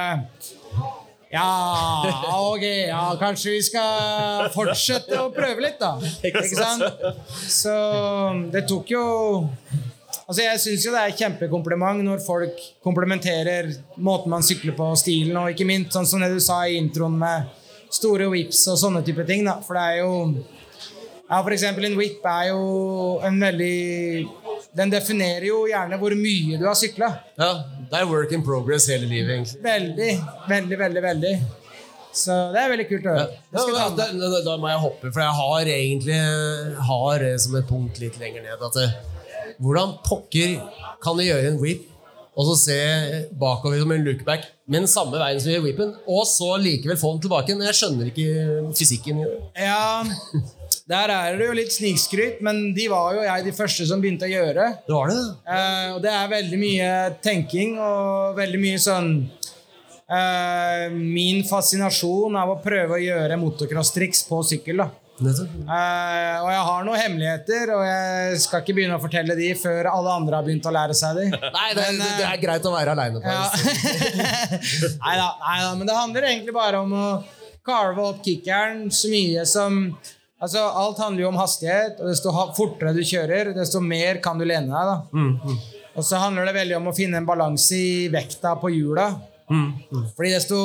[1.33, 1.45] Ja,
[2.33, 5.95] ok, ja, kanskje vi skal fortsette å prøve litt, da.
[6.25, 6.89] Ikke sant?
[7.45, 7.77] Så
[8.53, 9.05] det tok jo
[10.23, 15.36] Altså Jeg syns jo det er kjempekompliment når folk komplementerer måten man sykler på, stilen,
[15.39, 17.49] og ikke minst sånn som det du sa i introen med
[17.93, 19.43] store whips og sånne type ting.
[19.45, 20.13] da For det er jo
[21.30, 24.30] Ja, for eksempel en whip er jo en veldig
[24.78, 27.10] Den definerer jo gjerne hvor mye du har sykla.
[27.38, 27.52] ja,
[27.91, 29.62] det er work in progress hele livet, egentlig.
[29.62, 30.12] Veldig,
[30.49, 31.04] veldig, veldig.
[31.04, 31.34] veldig
[32.13, 33.28] Så det er veldig kult å høre.
[33.54, 36.17] Ja, Ja, da, da, da må jeg hoppe, for jeg har egentlig
[36.89, 38.62] har det som et punkt litt lenger ned.
[38.69, 38.88] At det,
[39.61, 40.57] hvordan pokker
[41.03, 41.89] kan de gjøre en whip
[42.33, 42.77] og så se
[43.37, 47.21] bakover som en lookback, men samme veien som gjør whippen, og så likevel få den
[47.27, 47.57] tilbake?
[47.67, 49.35] Jeg skjønner ikke fysikken i det.
[49.61, 50.01] Ja,
[50.89, 54.25] der er det jo litt snikskryt, men de var jo jeg de første som begynte
[54.25, 54.65] å gjøre.
[54.87, 55.19] Det var det.
[55.45, 56.89] Eh, og det er veldig mye
[57.23, 59.13] tenking og veldig mye sånn
[60.09, 64.81] eh, Min fascinasjon av å prøve å gjøre motocross-triks på sykkel.
[64.81, 64.89] da
[65.29, 69.89] Eh, og jeg har noen hemmeligheter, og jeg skal ikke begynne å fortelle de før
[69.91, 71.27] alle andre har begynt å lære seg de.
[71.57, 73.45] Nei, det, Men, det, eh, er greit å være aleine på Ja.
[73.53, 74.59] det.
[75.05, 77.05] Neida, neida, men det handler egentlig bare om å
[77.63, 79.79] carve opp kickeren så mye som
[80.43, 84.43] Altså, Alt handler jo om hastighet, og desto fortere du kjører, desto mer kan du
[84.43, 84.89] lene deg.
[84.89, 85.53] da.
[85.95, 89.05] Og så handler det veldig om å finne en balanse i vekta på hjula.
[90.17, 90.57] Fordi desto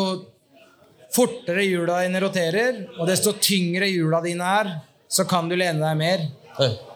[1.15, 4.75] fortere hjula dine roterer, og desto tyngre hjula dine er,
[5.09, 6.27] så kan du lene deg mer.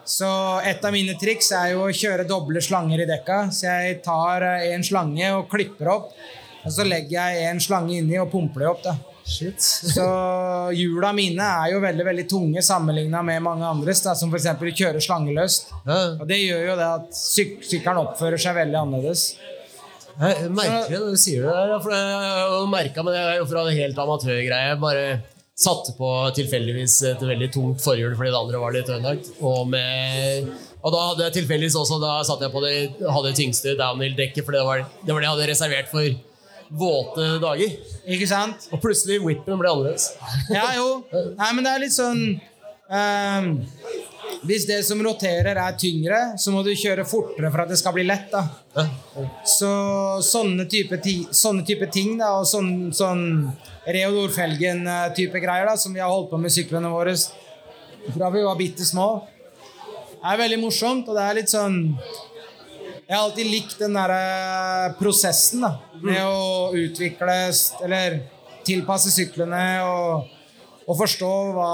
[0.04, 0.28] Så
[0.66, 3.44] et av mine triks er jo å kjøre doble slanger i dekka.
[3.54, 6.10] Så jeg tar eh, en slange og klipper opp,
[6.62, 8.84] og så legger jeg en slange inni og pumper det opp.
[8.88, 8.98] da.
[9.62, 10.04] Så
[10.74, 14.48] hjula mine er jo veldig veldig tunge sammenligna med mange andres, da, som f.eks.
[14.74, 15.70] kjører slangeløst.
[15.86, 16.00] Ja.
[16.18, 19.28] Og det gjør jo det at syk sykkelen oppfører seg veldig annerledes.
[20.20, 21.76] Jeg merker det når du sier det der.
[21.84, 24.74] For jeg merka men jeg er jo fra en helt amatørgreie.
[24.82, 25.06] Bare
[25.62, 29.32] satte på tilfeldigvis et veldig tungt forhjul fordi det andre var litt ødelagt.
[29.40, 33.76] Og, med, og da hadde jeg tilfeldigvis også Da satte jeg på det, hadde tyngste
[33.78, 36.20] downhill-dekket, for det var, det var det jeg hadde reservert for
[36.72, 37.76] våte dager.
[38.16, 38.68] Ikke sant?
[38.72, 40.12] Og plutselig whippen ble annerledes.
[40.52, 41.02] Ja, jo.
[41.40, 42.22] Nei, men det er litt sånn
[42.88, 43.52] ehm,
[44.42, 47.94] Hvis det som roterer, er tyngre, så må du kjøre fortere for at det skal
[47.94, 48.32] bli lett.
[48.32, 48.42] da.
[48.74, 49.26] Ja.
[49.46, 49.70] Så
[50.26, 53.24] sånne type, ti, sånne type ting, da, og sånn, sånn
[53.86, 57.14] Reodor-felgen-type greier, da, som vi har holdt på med syklene våre
[58.10, 59.08] fra vi var bitte små,
[60.22, 61.78] er veldig morsomt, og det er litt sånn
[63.02, 67.34] Jeg har alltid likt den derre prosessen da, med å utvikle
[67.82, 68.20] Eller
[68.66, 70.30] tilpasse syklene og,
[70.86, 71.72] og forstå hva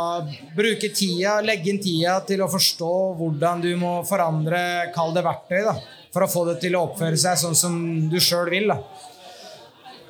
[0.56, 5.60] Bruke tida, legge inn tida til å forstå hvordan du må forandre, kall det verktøy,
[5.64, 5.76] da,
[6.14, 7.78] for å få det til å oppføre seg sånn som
[8.10, 8.68] du sjøl vil.
[8.72, 8.80] da.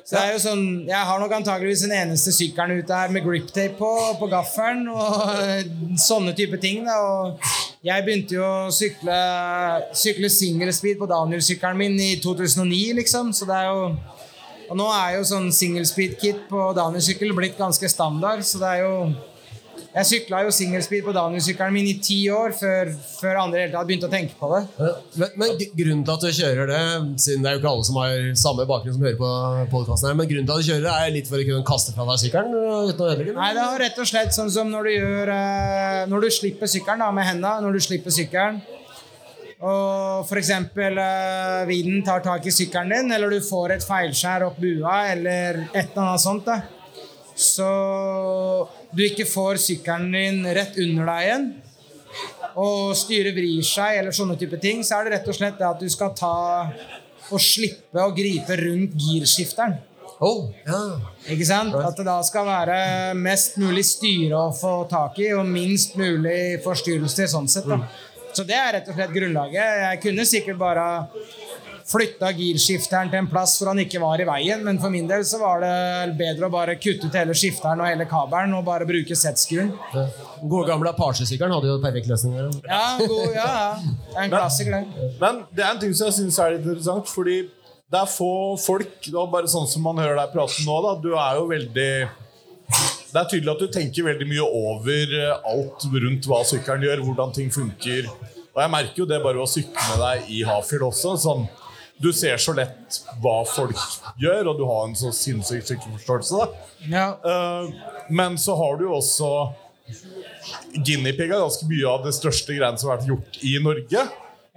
[0.09, 3.21] Så det er jo sånn, Jeg har nok antageligvis den eneste sykkelen ute her med
[3.21, 6.81] griptape på, på gaffelen og sånne type ting.
[6.87, 7.51] da, og
[7.85, 9.19] Jeg begynte jo å sykle,
[9.93, 13.29] sykle single speed på Daniel-sykkelen min i 2009, liksom.
[13.37, 13.85] så det er jo
[14.69, 18.85] og nå er jo sånn single speed-kit på downhill-sykkel blitt ganske standard, så det er
[18.85, 18.93] jo
[19.89, 23.63] Jeg sykla jo single speed på downhill-sykkelen min i ti år før, før andre i
[23.63, 24.59] hele tatt begynte å tenke på det.
[25.15, 26.81] Men, men grunnen til at du kjører det,
[27.23, 29.31] siden det er jo ikke alle som har samme bakgrunn som hører på
[29.71, 31.95] podcasten her, men grunnen til at du kjører det, er litt for å kunne kaste
[31.95, 33.39] fra deg sykkelen uten å ødelegge den?
[33.39, 36.69] Nei, det er rett og slett sånn som når du gjør eh, Når du slipper
[36.75, 38.61] sykkelen da, med hendene, når du slipper sykkelen
[39.59, 40.51] og f.eks.
[40.77, 45.65] Uh, vinden tar tak i sykkelen din, eller du får et feilskjær opp bua, eller
[45.73, 46.61] et eller annet sånt, da.
[47.35, 47.71] så
[48.95, 51.49] du ikke får sykkelen din rett under deg igjen,
[52.59, 55.67] og styret vrir seg, eller sånne type ting, så er det rett og slett det
[55.67, 56.33] at du skal ta
[57.29, 59.77] og slippe å gripe rundt girskifteren.
[60.19, 60.99] Oh, yeah.
[61.31, 61.75] Ikke sant?
[61.79, 62.79] At det da skal være
[63.15, 67.69] mest mulig styre å få tak i, og minst mulig forstyrrelser sånn sett.
[67.69, 67.77] da.
[68.33, 69.79] Så det er rett og slett grunnlaget.
[69.85, 70.85] Jeg kunne sikkert bare
[71.89, 75.23] flytta girskifteren til en plass hvor han ikke var i veien, men for min del
[75.25, 78.85] så var det bedre å bare kutte ut hele skifteren og hele kabelen og bare
[78.89, 79.17] bruke.
[79.49, 79.71] Den
[80.49, 82.37] Gode gamle Apache-sykkelen hadde jo perfekt løsning.
[82.69, 83.71] Ja, god, ja, ja.
[83.81, 85.09] Det er en klassiker, det.
[85.21, 87.39] Men det er en ting som jeg syns er litt interessant, fordi
[87.89, 90.93] det er få folk og bare sånn som man hører deg prate nå, da.
[91.01, 91.91] Du er jo veldig
[93.09, 97.05] Det er tydelig at du tenker veldig mye over eh, alt rundt hva sykkelen gjør,
[97.07, 98.09] hvordan ting funker.
[98.53, 101.15] Og jeg merker jo det bare ved å sykle med deg i Hafjell også.
[101.21, 101.47] Sånn,
[101.99, 103.79] du ser så lett hva folk
[104.21, 106.47] gjør, og du har en så sinnssyk sykkelforståelse.
[106.91, 107.09] Ja.
[107.23, 109.31] Uh, men så har du jo også
[110.79, 114.03] Guinea-pig er ganske mye av det største greiene som har vært gjort i Norge.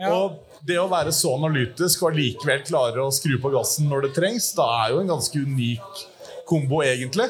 [0.01, 0.13] Ja.
[0.13, 4.13] Og det å være så analytisk og likevel klare å skru på gassen når det
[4.19, 6.05] trengs, da er jo en ganske unik
[6.49, 7.29] kombo, egentlig.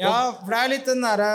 [0.00, 1.32] Ja, for det er litt den derre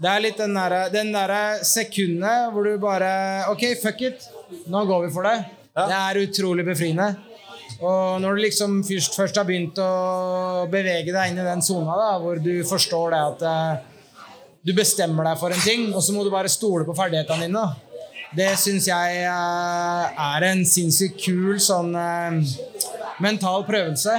[0.00, 1.32] Det er litt den derre Den der
[1.66, 3.10] sekundet hvor du bare
[3.50, 4.28] Ok, fuck it.
[4.70, 5.36] Nå går vi for det.
[5.74, 7.10] Det er utrolig befriende.
[7.80, 11.94] Og når du liksom først, først har begynt å bevege deg inn i den sona,
[12.20, 14.24] hvor du forstår det at eh,
[14.66, 17.62] du bestemmer deg for en ting, og så må du bare stole på ferdighetene dine.
[17.62, 17.90] da.
[18.36, 22.36] Det syns jeg eh, er en sinnssykt kul sånn eh,
[23.24, 24.18] mental prøvelse.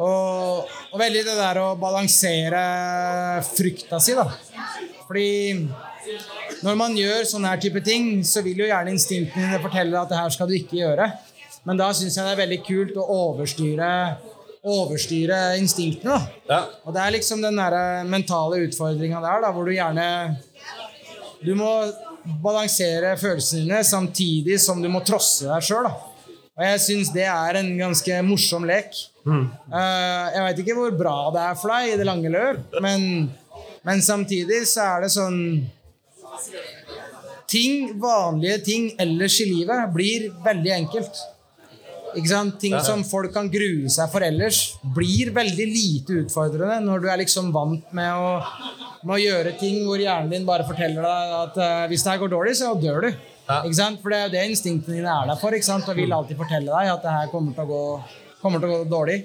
[0.00, 2.60] Og, og veldig det der å balansere
[3.46, 4.26] frykta si, da.
[5.06, 5.68] Fordi
[6.64, 10.10] når man gjør sånne her type ting, så vil jo gjerne instinktene dine fortelle at
[10.10, 11.06] det her skal du ikke gjøre.
[11.68, 13.90] Men da syns jeg det er veldig kult å overstyre,
[14.66, 16.18] overstyre instinktene.
[16.18, 16.44] da.
[16.50, 16.60] Ja.
[16.84, 20.06] Og det er liksom den der mentale utfordringa der, da, hvor du gjerne
[21.40, 21.70] Du må
[22.44, 25.88] balansere følelsene dine samtidig som du må trosse deg sjøl.
[25.88, 28.92] Og jeg syns det er en ganske morsom lek.
[29.28, 33.28] Eh, jeg veit ikke hvor bra det er for deg i det lange løp, men,
[33.86, 35.42] men samtidig så er det sånn
[37.50, 41.16] Ting, vanlige ting ellers i livet blir veldig enkelt.
[42.14, 42.56] Ikke sant?
[42.62, 44.60] Ting som folk kan grue seg for ellers,
[44.94, 48.30] blir veldig lite utfordrende når du er liksom vant med å,
[49.02, 52.22] med å gjøre ting hvor hjernen din bare forteller deg at uh, hvis det her
[52.22, 53.10] går dårlig, så dør du.
[53.50, 53.98] Ikke sant?
[54.02, 55.90] For det er jo det instinktene dine er der for, ikke sant?
[55.90, 57.84] og vil alltid fortelle deg at det her kommer til å gå,
[58.42, 59.18] kommer til å gå dårlig.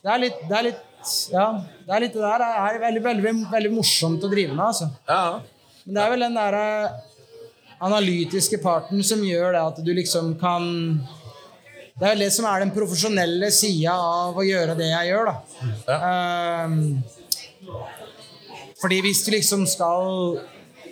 [0.00, 0.86] Det er litt, det er litt
[1.32, 1.46] Ja,
[1.86, 2.42] det er litt det der.
[2.42, 4.90] Det er veldig, veldig, veldig morsomt å drive med, altså.
[5.08, 5.40] Ja.
[5.84, 6.98] Men det er vel den der eh,
[7.80, 10.66] analytiske parten som gjør det at du liksom kan
[11.96, 15.28] Det er vel det som er den profesjonelle sida av å gjøre det jeg gjør,
[15.28, 15.34] da.
[15.96, 16.76] Ehm,
[18.80, 20.38] fordi hvis du liksom skal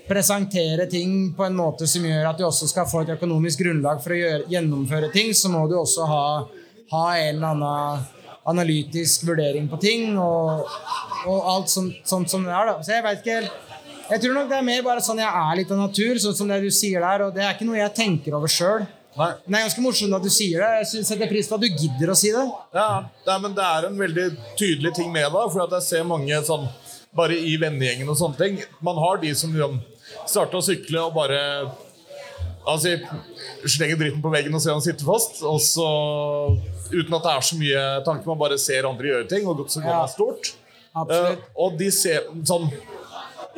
[0.09, 4.01] presentere ting på en måte som gjør at du også skal få et økonomisk grunnlag
[4.05, 6.23] for å gjøre, gjennomføre ting, så må du også ha,
[6.93, 8.07] ha en eller annen
[8.49, 10.69] analytisk vurdering på ting og,
[11.29, 12.71] og alt sånt, sånt som det er.
[12.71, 12.77] da.
[12.81, 13.65] Så jeg vet ikke helt
[14.09, 16.49] Jeg tror nok det er mer bare sånn jeg er litt av natur, sånn som
[16.49, 18.87] det du sier der, og det er ikke noe jeg tenker over sjøl.
[19.19, 20.71] Men det er ganske morsomt at du sier det.
[20.95, 22.45] Jeg setter pris på at du gidder å si det.
[22.73, 22.87] Ja,
[23.27, 25.45] det er, men det er en veldig tydelig ting med det.
[25.53, 26.69] For jeg ser mange sånn
[27.19, 28.59] Bare i vennegjengen og sånne ting.
[28.85, 29.79] Man har de som liksom
[30.29, 31.39] starter å sykle og bare
[32.69, 35.43] Altså jeg slenger dritten på veggen og ser han sitter fast.
[35.49, 35.89] Og så
[36.89, 39.75] Uten at det er så mye tanke, man bare ser andre gjøre ting, og godt
[39.75, 39.99] så går Ja.
[40.05, 40.55] man stort.
[40.97, 41.39] Absolutt.
[41.39, 42.71] Eh, og de ser sånn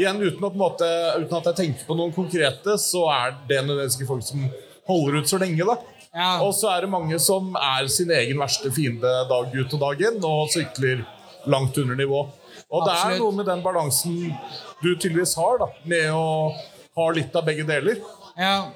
[0.01, 0.87] Igjen, uten en måte,
[1.21, 4.47] uten at jeg tenker på noen konkrete, så er det nødvendigvis ikke folk som
[4.89, 5.61] holder ut så lenge.
[5.67, 5.77] da
[6.15, 6.41] Ja.
[6.43, 10.01] Og så er det mange som er sin egen verste fiende dag ut og dag
[10.01, 11.05] inn, og sykler
[11.47, 12.23] langt under nivå.
[12.71, 14.37] Og det er noe med den balansen
[14.83, 16.55] du tydeligvis har, da, med å
[16.97, 18.01] ha litt av begge deler.
[18.39, 18.71] Ja,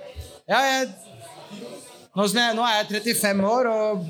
[0.50, 0.88] ja jeg,
[2.12, 4.08] nå, jeg, nå er jeg 35 år og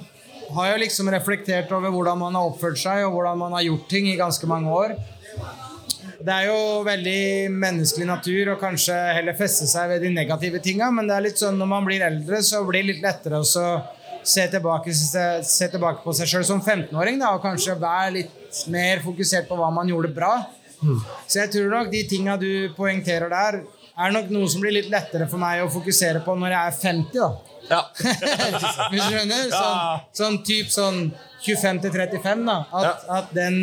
[0.55, 3.87] har jo liksom reflektert over hvordan man har oppført seg og hvordan man har gjort
[3.91, 4.97] ting i ganske mange år.
[6.25, 10.89] Det er jo veldig menneskelig natur å kanskje heller feste seg ved de negative tinga,
[10.95, 13.47] men det er litt sånn når man blir eldre, så blir det litt lettere å
[13.47, 19.05] se tilbake, se, se tilbake på seg sjøl som 15-åring og kanskje være litt mer
[19.05, 20.35] fokusert på hva man gjorde bra.
[21.29, 23.63] Så jeg tror nok de tinga du poengterer der,
[23.95, 26.79] er nok noe som blir litt lettere for meg å fokusere på når jeg er
[26.81, 27.19] 50.
[27.19, 27.29] da.
[27.71, 27.81] Ja.
[28.93, 29.47] Hvis du skjønner?
[29.53, 30.99] Sånn, sånn typ sånn
[31.45, 32.45] 25 til 35.
[32.49, 32.57] da.
[32.81, 33.57] At, at den,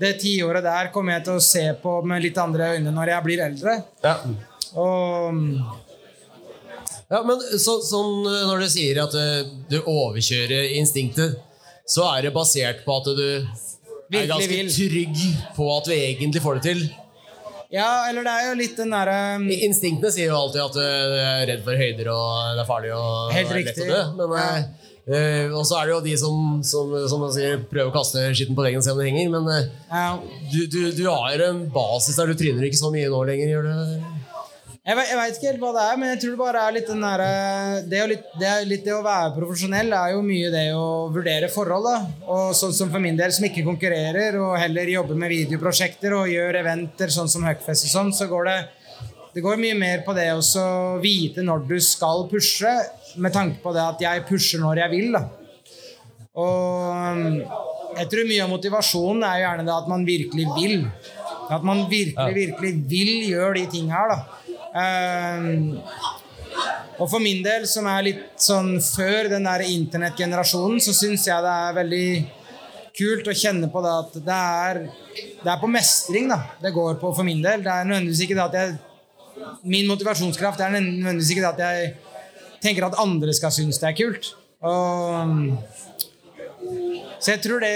[0.00, 3.26] det tiåret der kommer jeg til å se på med litt andre øyne når jeg
[3.28, 3.76] blir eldre.
[4.04, 4.16] Ja.
[4.78, 5.44] Og
[7.08, 11.38] Ja, men så, sånn eh, når du sier at du, du overkjører instinktet,
[11.88, 13.28] så er det basert på at du
[14.12, 15.22] er ganske trygg
[15.56, 16.82] på at du egentlig får det til.
[17.68, 19.16] Ja, eller det er jo litt den derre
[19.52, 22.92] Instinktene sier jo alltid at eh, du er redd for høyder og det er farlig
[22.96, 23.98] og Helt er lett å dø.
[24.22, 24.86] Men, ja.
[25.08, 28.26] Uh, og så er det jo de som, som, som man sier, prøver å kaste
[28.36, 29.30] skitten på veggen og se om det henger.
[29.32, 30.08] Men uh, ja.
[30.52, 32.28] du, du, du har en basis der.
[32.28, 34.17] Du tryner ikke så mye nå lenger, gjør du?
[34.88, 36.86] Jeg, jeg veit ikke helt hva det er, men jeg tror det bare er litt
[36.88, 37.24] den derre
[37.84, 40.62] det, er jo litt- det, er litt det å være profesjonell er jo mye det
[40.72, 41.98] å vurdere forhold, da.
[42.24, 46.32] Og sånn som for min del, som ikke konkurrerer, og heller jobber med videoprosjekter og
[46.32, 48.58] gjør eventer sånn som Huckfest og sånn, så går det
[49.34, 50.40] det går mye mer på det å
[51.04, 52.72] vite når du skal pushe,
[53.20, 55.12] med tanke på det at jeg pusher når jeg vil.
[55.18, 55.20] da.
[56.38, 57.22] Og um,
[57.98, 60.74] jeg tror mye av motivasjonen er jo gjerne det at man virkelig vil.
[61.52, 64.47] At man virkelig, virkelig vil gjøre de tinga her, da.
[64.74, 65.78] Um,
[66.98, 71.44] og for min del, som er litt sånn før den der internettgenerasjonen, så syns jeg
[71.44, 72.08] det er veldig
[72.98, 74.80] kult å kjenne på det at det er,
[75.44, 77.62] det er på mestring da, det går på for min del.
[77.62, 78.76] Det er nødvendigvis ikke det at jeg
[79.62, 81.92] Min motivasjonskraft er nødvendigvis ikke det at jeg
[82.58, 84.32] tenker at andre skal synes det er kult.
[84.66, 85.54] Og
[87.18, 87.70] så jeg tror, det,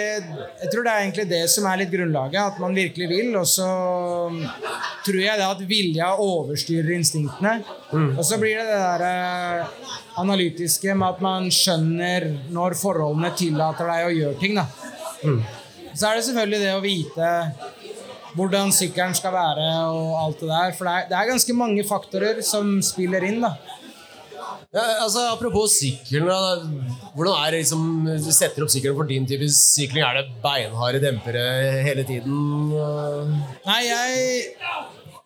[0.62, 3.32] jeg tror det er egentlig det som er litt grunnlaget, at man virkelig vil.
[3.40, 3.66] Og så
[5.02, 7.56] tror jeg det at vilja overstyrer instinktene.
[8.16, 9.90] Og så blir det det der eh,
[10.22, 14.58] analytiske med at man skjønner når forholdene tillater deg å gjøre ting.
[14.60, 14.66] Da.
[15.92, 17.32] Så er det selvfølgelig det å vite
[18.32, 20.70] hvordan sykkelen skal være og alt det der.
[20.78, 23.42] For det er, det er ganske mange faktorer som spiller inn.
[23.44, 23.56] da.
[24.72, 26.28] Ja, altså, apropos sykkelen.
[26.30, 27.02] da.
[27.12, 30.00] Hvordan er det liksom, du setter opp sykkelen for din type sykling?
[30.06, 31.42] Er det beinharde dempere
[31.84, 32.70] hele tiden?
[33.66, 34.46] Nei, jeg,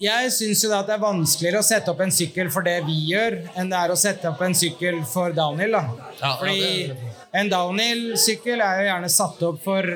[0.02, 2.80] jeg syns jo da at det er vanskeligere å sette opp en sykkel for det
[2.88, 5.78] vi gjør, enn det er å sette opp en sykkel for downhill.
[5.78, 6.10] da.
[6.18, 6.90] Ja, Fordi
[7.38, 9.94] en downhill-sykkel er jo gjerne satt opp for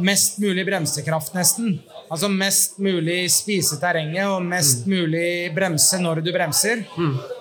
[0.00, 1.78] mest mulig bremsekraft, nesten.
[2.10, 6.82] Altså mest mulig spise terrenget og mest mulig bremse når du bremser.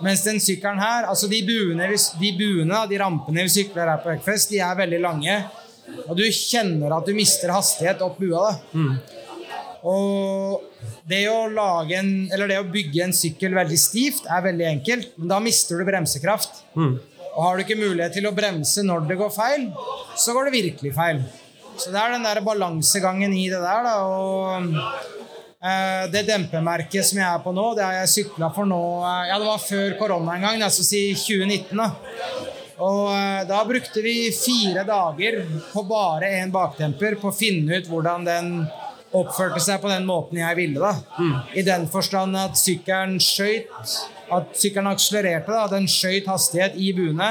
[0.06, 1.88] Mens den sykkelen her, altså de buene,
[2.22, 5.40] de buene, de rampene vi sykler her på Økfest, de er veldig lange.
[6.06, 8.52] Og du kjenner at du mister hastighet opp bua.
[8.52, 8.86] da.
[9.90, 10.62] Og
[11.10, 15.14] det å, lage en, eller det å bygge en sykkel veldig stivt er veldig enkelt,
[15.18, 16.62] men da mister du bremsekraft.
[17.30, 19.70] Og har du ikke mulighet til å bremse når det går feil,
[20.20, 21.22] så går det virkelig feil.
[21.80, 23.86] Så det er den der balansegangen i det der.
[23.88, 24.68] Da, og
[25.64, 29.30] eh, det dempemerket som jeg er på nå, det har jeg sykla for nå eh,
[29.32, 31.80] Ja, det var før korona en gang, altså si 2019.
[31.80, 31.90] da.
[32.80, 37.90] Og eh, da brukte vi fire dager på bare én baktemper på å finne ut
[37.92, 38.54] hvordan den
[39.16, 40.80] oppførte seg på den måten jeg ville.
[40.84, 41.32] da.
[41.58, 43.96] I den forstand at sykkelen skøyt
[44.32, 45.48] At sykkelen akselererte.
[45.50, 47.30] da, Den skøyt hastighet i buene,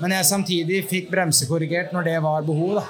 [0.00, 2.74] men jeg samtidig fikk bremsekorrigert når det var behov.
[2.80, 2.84] da.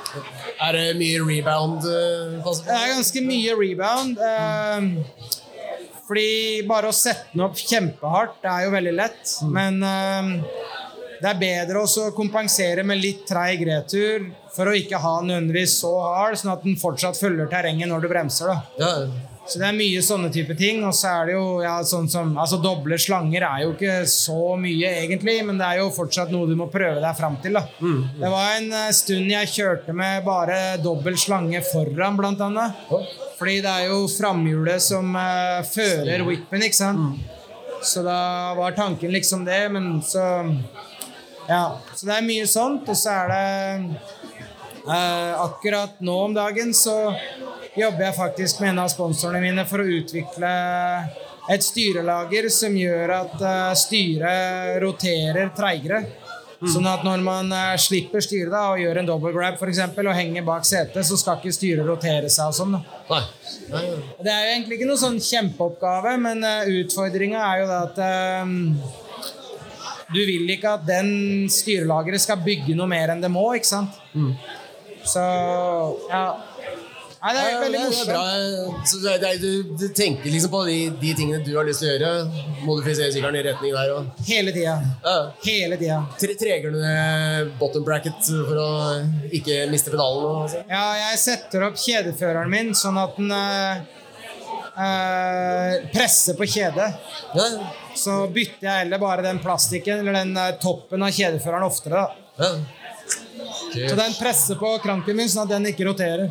[0.69, 1.79] Er det mye rebound?
[1.89, 2.37] eh,
[2.67, 4.19] Det er ganske mye rebound.
[4.19, 5.33] Eh,
[6.07, 9.33] fordi bare å sette den opp kjempehardt det er jo veldig lett.
[9.51, 10.29] Men eh,
[11.23, 15.33] det er bedre også å kompensere med litt treig retur for å ikke ha den
[15.33, 18.53] nødvendigvis så hard, sånn at den fortsatt følger terrenget når du bremser.
[18.53, 18.61] da.
[18.81, 18.93] Ja.
[19.47, 20.83] Så det er mye sånne type ting.
[20.87, 24.57] Og så er det jo ja, sånn som Altså, doble slanger er jo ikke så
[24.61, 27.59] mye, egentlig, men det er jo fortsatt noe du må prøve deg fram til.
[27.59, 27.65] da.
[28.19, 32.83] Det var en eh, stund jeg kjørte med bare dobbel slange foran, blant annet.
[33.37, 37.25] Fordi det er jo framhjulet som uh, fører whippen, ikke sant.
[37.85, 40.25] Så da var tanken liksom det, men så
[41.47, 41.79] Ja.
[41.95, 43.99] Så det er mye sånt, og så er det
[44.89, 46.97] uh, akkurat nå om dagen så
[47.77, 50.53] jobber jeg faktisk med en av sponsorene mine for å utvikle
[51.53, 56.05] et styrelager som gjør at eh, styret roterer treigere.
[56.57, 60.09] Sånn at når man eh, slipper styret da, og gjør en double grab for eksempel,
[60.09, 62.79] og henger bak setet, så skal ikke styret rotere seg og sånn.
[63.11, 63.23] Nei.
[63.71, 63.85] Nei.
[64.25, 68.01] Det er jo egentlig ikke noe sånn kjempeoppgave, men uh, utfordringa er jo da at
[68.47, 68.57] um,
[70.15, 71.11] du vil ikke at den
[71.53, 74.01] styrelageret skal bygge noe mer enn det må, ikke sant?
[75.07, 75.23] Så
[76.09, 76.27] ja.
[77.23, 78.11] Nei, det er veldig morsomt.
[78.11, 78.23] bra.
[79.21, 81.95] Det er, du, du tenker liksom på de, de tingene du har lyst til å
[81.97, 82.45] gjøre.
[82.67, 84.77] Modifisere sykkelen i retning der og Hele tida.
[85.07, 85.17] ja.
[85.47, 85.99] Hele tida.
[86.21, 88.71] Tre- Treger du ned bottom bracket for å
[89.35, 90.27] ikke miste pedalen?
[90.45, 90.67] Og sånn?
[90.71, 93.37] Ja, jeg setter opp kjedeføreren min sånn at den
[94.77, 96.91] Uh, eh, presser på kjedet.
[97.33, 97.45] Ja.
[97.97, 102.03] Så bytter jeg heller bare den plastikken eller den uh, toppen av kjedeføreren oftere.
[102.37, 102.51] Ja.
[103.73, 106.29] Så den presser på kranken min, sånn at den ikke roterer.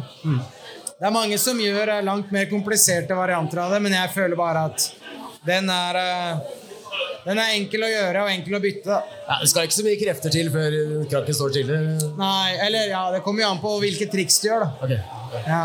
[0.96, 4.38] Det er mange som gjør eh, langt mer kompliserte varianter av det, men jeg føler
[4.40, 4.86] bare at
[5.46, 6.54] den er eh,
[7.26, 9.00] Den er enkel å gjøre og enkel å bytte.
[9.26, 10.76] Ja, det skal ikke så mye krefter til før
[11.10, 11.80] krakken står stille.
[12.20, 14.70] Nei, eller ja, det kommer jo an på hvilke triks du gjør, da.
[14.86, 14.94] Ok.
[15.50, 15.64] Ja.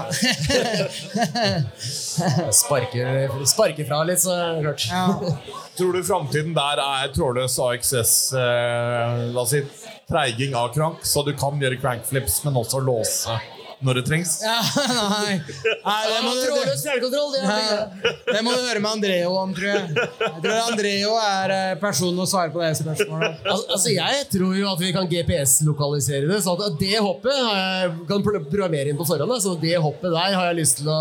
[2.61, 4.89] Sparker, sparker fra litt, så klart.
[4.89, 5.05] ja.
[5.79, 9.61] Tror du framtiden der er trådløs AXS eh, La oss si
[10.11, 13.37] treiging av krank, så du kan gjøre crankflips, men også låse
[13.85, 14.33] når det trengs?
[14.45, 14.57] ja
[15.25, 15.37] nei.
[15.85, 16.81] nei, det må du Det
[18.31, 19.85] det må du høre med Andreo om, tror jeg.
[19.97, 23.41] Jeg tror Andreo er eh, personen å svare på det spørsmålet.
[23.47, 26.41] Al altså, Jeg tror jo at vi kan GPS-lokalisere det.
[26.45, 29.37] Så at det hoppet jeg, kan pro- programmere inn på forhånd.
[29.43, 31.01] Så det hoppet der har jeg lyst til å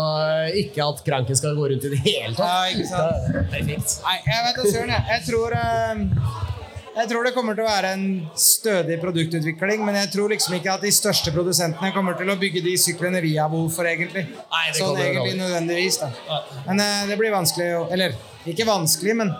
[0.64, 2.46] Ikke at kranken skal gå rundt i det hele tatt.
[2.46, 3.30] Ja, ikke sant?
[3.54, 3.98] Perfekt.
[4.06, 5.04] Nei, jeg vet da søren, jeg.
[5.14, 6.49] Jeg tror, eh,
[6.96, 8.06] jeg tror det kommer til å være en
[8.38, 12.62] stødig produktutvikling, men jeg tror liksom ikke at de største produsentene kommer til å bygge
[12.64, 14.26] de syklene vi har behov for, egentlig.
[14.30, 16.40] Nei, det sånn egentlig nødvendigvis, da.
[16.66, 18.16] Men eh, det blir vanskelig å Eller
[18.50, 19.32] ikke vanskelig, men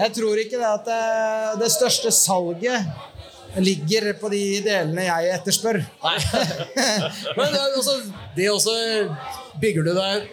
[0.00, 5.80] jeg tror ikke det at eh, det største salget ligger på de delene jeg etterspør.
[6.04, 6.16] Nei.
[7.36, 7.96] Men det, er også,
[8.36, 8.74] det også
[9.60, 10.28] Bygger du deg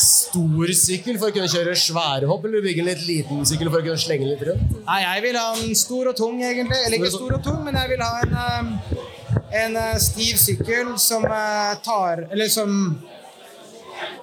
[0.00, 3.82] stor sykkel for å kunne kjøre svære hopp, eller bygge en litt liten sykkel for
[3.82, 4.76] å kunne slenge litt rundt?
[4.86, 6.78] Nei, jeg vil ha en stor og tung, egentlig.
[6.86, 10.94] Eller ikke stor og tung, men jeg vil ha en, eh, en eh, stiv sykkel
[11.02, 12.98] som eh, tar Eller som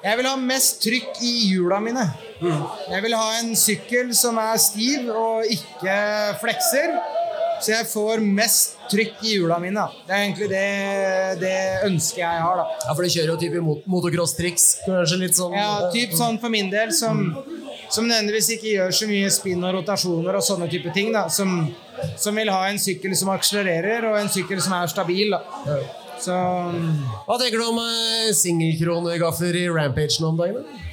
[0.03, 2.03] Jeg vil ha mest trykk i hjula mine.
[2.39, 5.95] Jeg vil ha en sykkel som er stiv og ikke
[6.39, 6.93] flekser.
[7.59, 9.75] Så jeg får mest trykk i hjula mine.
[9.75, 10.03] da.
[10.07, 11.55] Det er egentlig det, det
[11.89, 12.55] ønsket jeg har.
[12.61, 12.65] da.
[12.87, 14.67] Ja, for du kjører jo type mot motocross-triks.
[14.85, 17.21] Kanskje litt sånn Ja, typ sånn for min del som,
[17.91, 21.11] som nødvendigvis ikke gjør så mye spinn og rotasjoner og sånne type ting.
[21.15, 21.73] da, Som,
[22.17, 25.35] som vil ha en sykkel som akselererer, og en sykkel som er stabil.
[25.35, 25.43] da.
[26.19, 30.63] Så Hva tenker du om uh, singelkronegafler i Rampage nå om dagen?
[30.63, 30.85] da?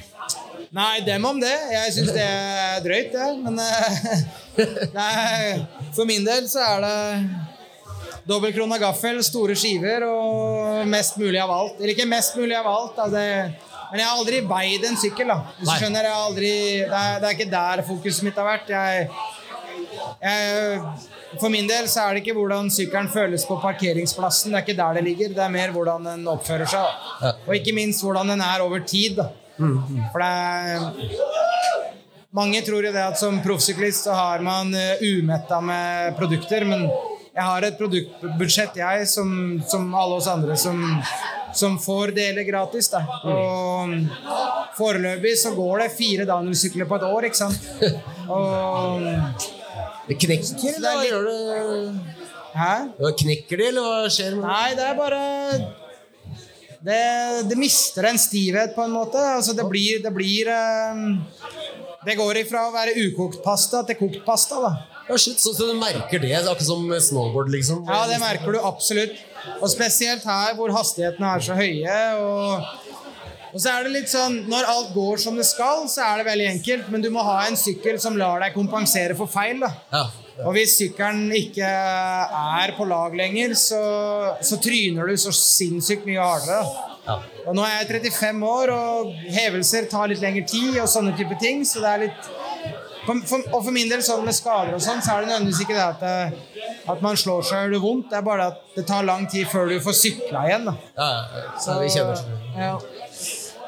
[0.75, 1.53] Nei, dem om det.
[1.71, 3.27] Jeg syns det er drøyt, det.
[3.43, 4.25] Men eh,
[4.97, 5.61] nei,
[5.95, 6.97] for min del så er det
[8.27, 11.79] dobbeltkrona gaffel, store skiver og mest mulig av alt.
[11.79, 13.23] Eller ikke mest mulig av alt, Altså,
[13.87, 15.37] men jeg har aldri veid en sykkel, da.
[15.61, 18.73] Hvis du skjønner, jeg aldri, det, er, det er ikke der fokuset mitt har vært.
[18.73, 19.07] Jeg,
[20.19, 20.81] jeg,
[21.39, 24.51] for min del så er det ikke hvordan sykkelen føles på parkeringsplassen.
[24.51, 25.31] Det er ikke der det ligger.
[25.37, 26.99] Det er mer hvordan den oppfører seg.
[27.21, 27.31] Da.
[27.47, 29.21] Og ikke minst hvordan den er over tid.
[29.21, 29.29] Da.
[29.57, 30.81] For det er
[32.37, 36.83] Mange tror jo det at som proffsyklist så har man uh, umetta med produkter, men
[37.37, 39.31] jeg har et produktbudsjett, jeg, som,
[39.65, 40.81] som alle oss andre, som,
[41.55, 42.89] som får deler gratis.
[42.89, 43.03] Da.
[43.29, 43.93] Og
[44.77, 47.67] foreløpig så går det fire Daniel-sykler på et år, ikke sant.
[48.37, 49.05] Og
[50.07, 51.37] Det knekker, det hva gjør det
[52.57, 52.73] Hæ?
[53.21, 54.33] Knekker de, eller hva skjer?
[54.37, 55.21] med Nei, det er bare
[56.87, 56.99] det,
[57.49, 59.19] det mister en stivhet, på en måte.
[59.19, 61.17] Altså, det blir Det blir ehm,
[62.07, 64.71] Det går ifra å være ukokt pasta til kokt pasta, da.
[65.07, 67.83] Ja, shit, så, så du merker det, akkurat som snowboard, liksom?
[67.87, 69.15] Ja, det merker du absolutt.
[69.61, 71.99] Og spesielt her hvor hastighetene er så høye.
[72.23, 72.86] Og,
[73.57, 76.27] og så er det litt sånn Når alt går som det skal, så er det
[76.27, 79.63] veldig enkelt, men du må ha en sykkel som lar deg kompensere for feil.
[79.63, 79.71] da.
[79.95, 80.03] Ja.
[80.45, 83.81] Og hvis sykkelen ikke er på lag lenger, så,
[84.45, 86.59] så tryner du så sinnssykt mye hardere.
[87.07, 87.15] Ja.
[87.47, 91.39] Og nå er jeg 35 år, og hevelser tar litt lengre tid, og sånne type
[91.41, 92.29] ting, så det er litt
[93.07, 95.77] for, og for min del, sånn med skader og sånn, så er det nødvendigvis ikke
[95.77, 98.09] det at, det, at man slår seg og gjør det vondt.
[98.11, 100.67] Det er bare at det tar lang tid før du får sykla igjen.
[100.67, 100.73] da.
[100.97, 102.25] Ja, ja, så, Så vi kjenner.
[102.57, 102.73] Ja.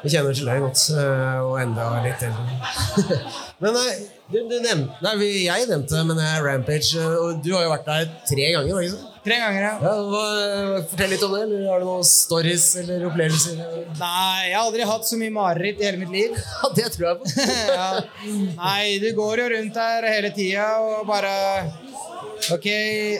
[0.00, 2.44] Vi kjenner til deg godt, øh, og enda litt eldre.
[3.62, 3.90] men nei,
[4.32, 7.88] du, du nevnte Nei, jeg nevnte men jeg, Rampage, øh, og du har jo vært
[7.90, 8.80] der tre ganger.
[8.86, 9.09] ikke sant?
[9.20, 9.72] Tre ganger, ja.
[9.84, 11.40] Ja, fortell litt om det.
[11.44, 13.58] eller Har du noen stories eller opplevelser?
[13.98, 16.38] Nei, jeg har aldri hatt så mye mareritt i hele mitt liv.
[16.40, 17.46] Ja, Det tror jeg på.
[17.74, 17.90] ja.
[18.56, 21.34] Nei, du går jo rundt der hele tida og bare
[22.50, 22.64] Ok,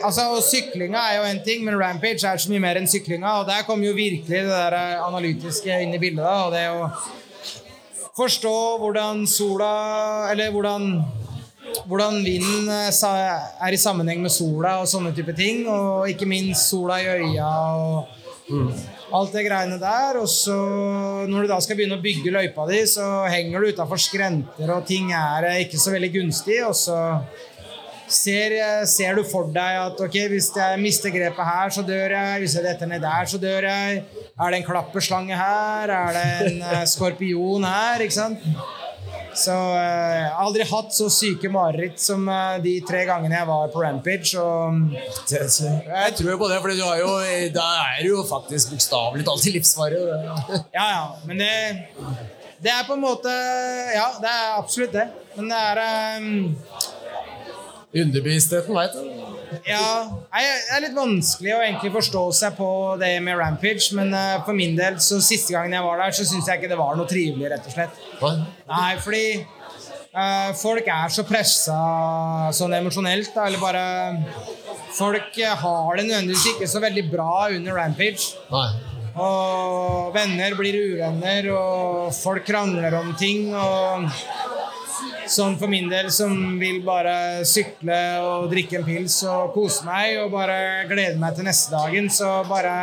[0.01, 3.35] altså og Syklinga er jo en ting, men Rampage er så mye mer enn syklinga.
[3.43, 4.75] Og der kommer jo virkelig det der
[5.05, 6.25] analytiske inn i bildet.
[6.25, 6.89] da, og det å
[8.17, 9.69] forstå hvordan sola
[10.33, 10.89] Eller hvordan
[11.87, 12.89] hvordan vinden eh,
[13.65, 15.63] er i sammenheng med sola og sånne type ting.
[15.69, 18.19] Og ikke minst sola i øya og
[19.11, 20.19] alt det greiene der.
[20.21, 20.55] Og så
[21.29, 24.85] når du da skal begynne å bygge løypa di, så henger du utafor skrenter, og
[24.87, 26.59] ting er eh, ikke så veldig gunstig.
[26.67, 26.99] Og så
[28.11, 32.17] ser, eh, ser du for deg at ok, hvis jeg mister grepet her, så dør
[32.17, 32.43] jeg.
[32.43, 34.03] Hvis jeg detter ned der, så dør jeg.
[34.41, 35.95] Er det en klapperslange her?
[35.97, 38.03] Er det en skorpion her?
[38.05, 38.47] Ikke sant?
[39.37, 43.47] Så eh, jeg har aldri hatt så syke mareritt som eh, de tre gangene jeg
[43.47, 44.33] var på Rampage.
[44.41, 44.95] Og
[45.31, 47.11] Jeg tror på det, for du har jo,
[47.55, 50.01] da er du jo faktisk bokstavelig talt i livsfare.
[50.75, 51.53] Ja, ja, men det
[52.61, 53.31] Det er på en måte
[53.95, 55.07] Ja, det er absolutt det.
[55.37, 56.19] Men det er eh,
[58.01, 59.30] Underbevisstheten veit du.
[59.67, 62.69] Ja, det er litt vanskelig å egentlig forstå seg på
[63.01, 66.27] det med Rampage, men eh, for min del, så siste gangen jeg var der, så
[66.27, 67.99] syns jeg ikke det var noe trivelig, rett og slett.
[68.21, 68.31] Hva?
[68.71, 69.25] Nei, fordi
[70.15, 71.77] uh, folk er så pressa
[72.55, 73.85] sånn emosjonelt, da, eller bare
[74.91, 78.33] Folk eh, har det nødvendigvis ikke så veldig bra under Rampage.
[78.51, 78.65] Nei.
[79.21, 83.49] Og venner blir uvenner, og folk krangler om ting.
[83.55, 84.07] Og
[85.31, 90.19] sånn for min del som vil bare sykle og drikke en pils og kose meg
[90.21, 92.75] og bare glede meg til neste dagen, så bare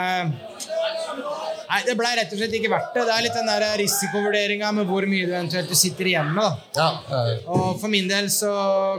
[1.68, 3.02] Nei, det blei rett og slett ikke verdt det.
[3.04, 6.62] Det er litt den der risikovurderinga med hvor mye du eventuelt sitter igjen med.
[6.78, 7.32] Ja, øh.
[7.44, 8.52] Og for min del så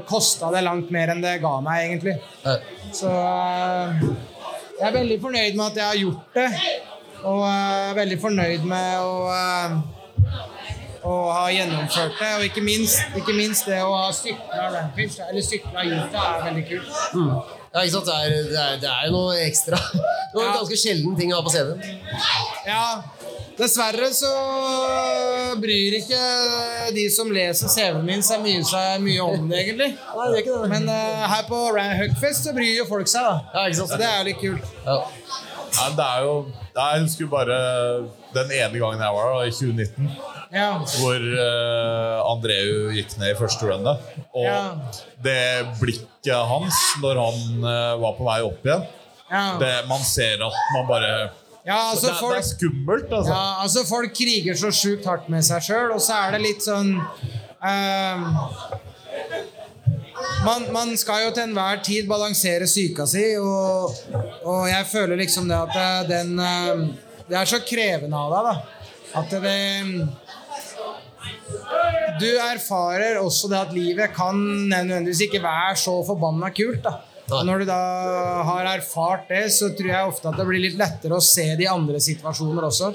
[0.10, 2.20] kosta det langt mer enn det ga meg, egentlig.
[2.46, 2.68] Øh.
[2.94, 4.06] Så eh,
[4.78, 6.48] jeg er veldig fornøyd med at jeg har gjort det.
[7.24, 9.16] Og eh, veldig fornøyd med å,
[11.04, 12.32] å ha gjennomført det.
[12.40, 16.66] Og ikke minst, ikke minst det å ha sykla Rampage, eller sykla Utah, er veldig
[16.70, 16.92] kult.
[17.70, 18.10] Ja, ikke sant?
[18.10, 19.80] Det er, det, er, det er jo noe ekstra.
[20.34, 20.52] Noe Ja.
[20.60, 21.80] ganske sjelden ting å ha på CV-en.
[22.68, 23.02] Ja,
[23.58, 24.30] dessverre så
[25.60, 26.20] bryr ikke
[26.94, 29.90] de som leser CV-en min seg mye, seg mye om det, egentlig.
[29.98, 30.70] Nei, det er ikke det.
[30.76, 31.64] Men uh, her på
[32.04, 33.36] Hugfest så bryr jo folk seg, da.
[33.56, 33.94] Ja, ikke sant?
[33.96, 34.74] Så det er litt kult.
[34.86, 35.00] Ja.
[35.70, 36.32] Nei, det er jo
[36.74, 37.58] Jeg husker bare
[38.34, 40.10] den ene gangen jeg var der, i 2019,
[40.54, 40.70] Ja.
[41.00, 43.98] hvor uh, Andreu gikk ned i første rundet.
[44.34, 44.62] Og Ja.
[45.24, 48.86] det blikket hans når han uh, var på vei opp igjen
[49.32, 49.44] Ja.
[49.62, 51.30] det, Man ser at man bare
[51.66, 53.34] Ja, altså det, er- det er skummelt, altså.
[53.34, 56.64] Ja, altså Folk kriger så sjukt hardt med seg sjøl, og så er det litt
[56.66, 58.18] sånn uh,
[60.46, 63.94] man, man skal jo til enhver tid balansere psyka si, og,
[64.48, 66.84] og jeg føler liksom det at den ehm,
[67.30, 68.56] Det er så krevende av deg, da.
[69.20, 69.60] At det
[72.20, 74.36] Du erfarer også det at livet kan
[74.70, 76.84] nødvendigvis ikke være så forbanna kult.
[76.84, 77.00] da
[77.30, 77.80] og Når du da
[78.48, 81.68] har erfart det, så tror jeg ofte at det blir litt lettere å se de
[81.70, 82.90] andre situasjoner også.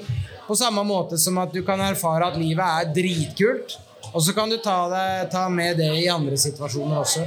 [0.45, 3.77] På samme måte som at du kan erfare at livet er dritkult.
[4.15, 7.25] Og så kan du ta, det, ta med det i andre situasjoner også.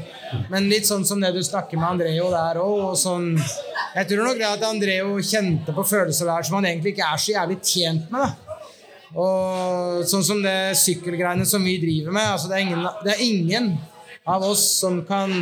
[0.49, 2.95] Men litt sånn som det du snakker med Andreo der òg.
[2.97, 3.35] Sånn,
[3.93, 7.21] jeg tror nok det at Andreo kjente på følelser der som han egentlig ikke er
[7.21, 8.25] så jævlig tjent med.
[8.25, 8.49] da
[9.17, 13.23] og sånn som det sykkelgreiene som vi driver med altså det, er ingen, det er
[13.25, 13.71] ingen
[14.29, 15.33] av oss som kan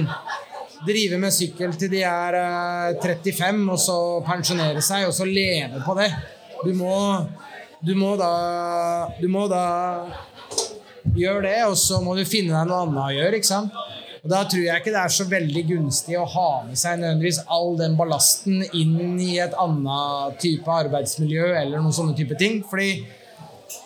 [0.87, 5.81] drive med sykkel til de er eh, 35, og så pensjonere seg, og så leve
[5.83, 6.11] på det.
[6.63, 6.95] Du må,
[7.83, 8.31] du må da
[9.19, 9.65] Du må da
[11.15, 13.39] gjøre det, og så må du finne deg noe annet å gjøre.
[13.39, 13.77] ikke sant?
[14.27, 17.45] Og Da tror jeg ikke det er så veldig gunstig å ha med seg nødvendigvis
[17.47, 22.59] all den ballasten inn i et annet type arbeidsmiljø eller noen sånne type ting.
[22.67, 23.07] Fordi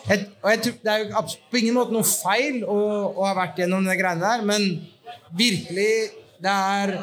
[0.09, 2.79] et, tror, Det er jo på ingen måte noe feil å,
[3.13, 4.81] å ha vært gjennom de greiene der, men
[5.37, 5.93] virkelig
[6.41, 6.95] Det er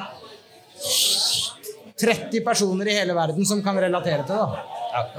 [1.99, 4.78] 30 personer i hele verden som kan relatere til det.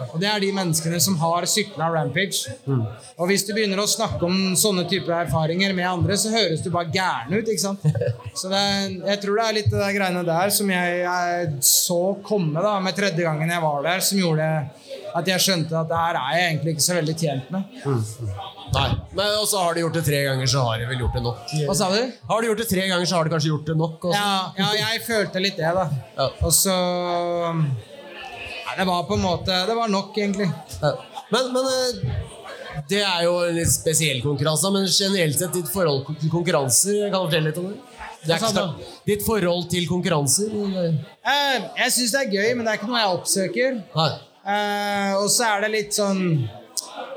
[0.09, 2.53] Og det er de menneskene som har sykla Rampage.
[3.20, 6.72] Og hvis du begynner å snakke om sånne typer erfaringer med andre, så høres du
[6.74, 7.47] bare gæren ut.
[7.53, 7.86] ikke sant?
[8.39, 11.99] Så det, er- jeg tror det er litt det greiene der som jeg, jeg så
[12.26, 14.49] komme da, med tredje gangen jeg var der, som gjorde
[15.20, 17.80] at jeg skjønte at det her er jeg egentlig ikke så veldig tjent med.
[18.70, 18.88] Nei.
[19.17, 21.24] Men og så har de gjort det tre ganger, så har de vel gjort det
[21.26, 21.53] nok.
[21.70, 22.01] Hva sa du?
[22.30, 23.95] Har de gjort det tre ganger, så har de kanskje gjort det nok.
[24.11, 24.20] Også.
[24.20, 25.88] Ja, ja, jeg følte litt det, da.
[26.20, 26.28] Ja.
[26.45, 26.76] Og så
[28.70, 30.49] Nei, Det var på en måte Det var nok, egentlig.
[30.82, 30.91] Ja.
[31.32, 32.17] Men, men eh,
[32.89, 37.20] det er jo en litt spesiell konkurranse, men generelt sett ditt forhold til konkurranser, kan
[37.20, 37.80] du fortelle litt om det?
[38.26, 38.72] det er
[39.07, 40.53] ditt forhold til konkurranser?
[40.53, 43.78] Eh, Jeg syns det er gøy, men det er ikke noe jeg oppsøker.
[43.99, 46.24] Eh, og så er det litt sånn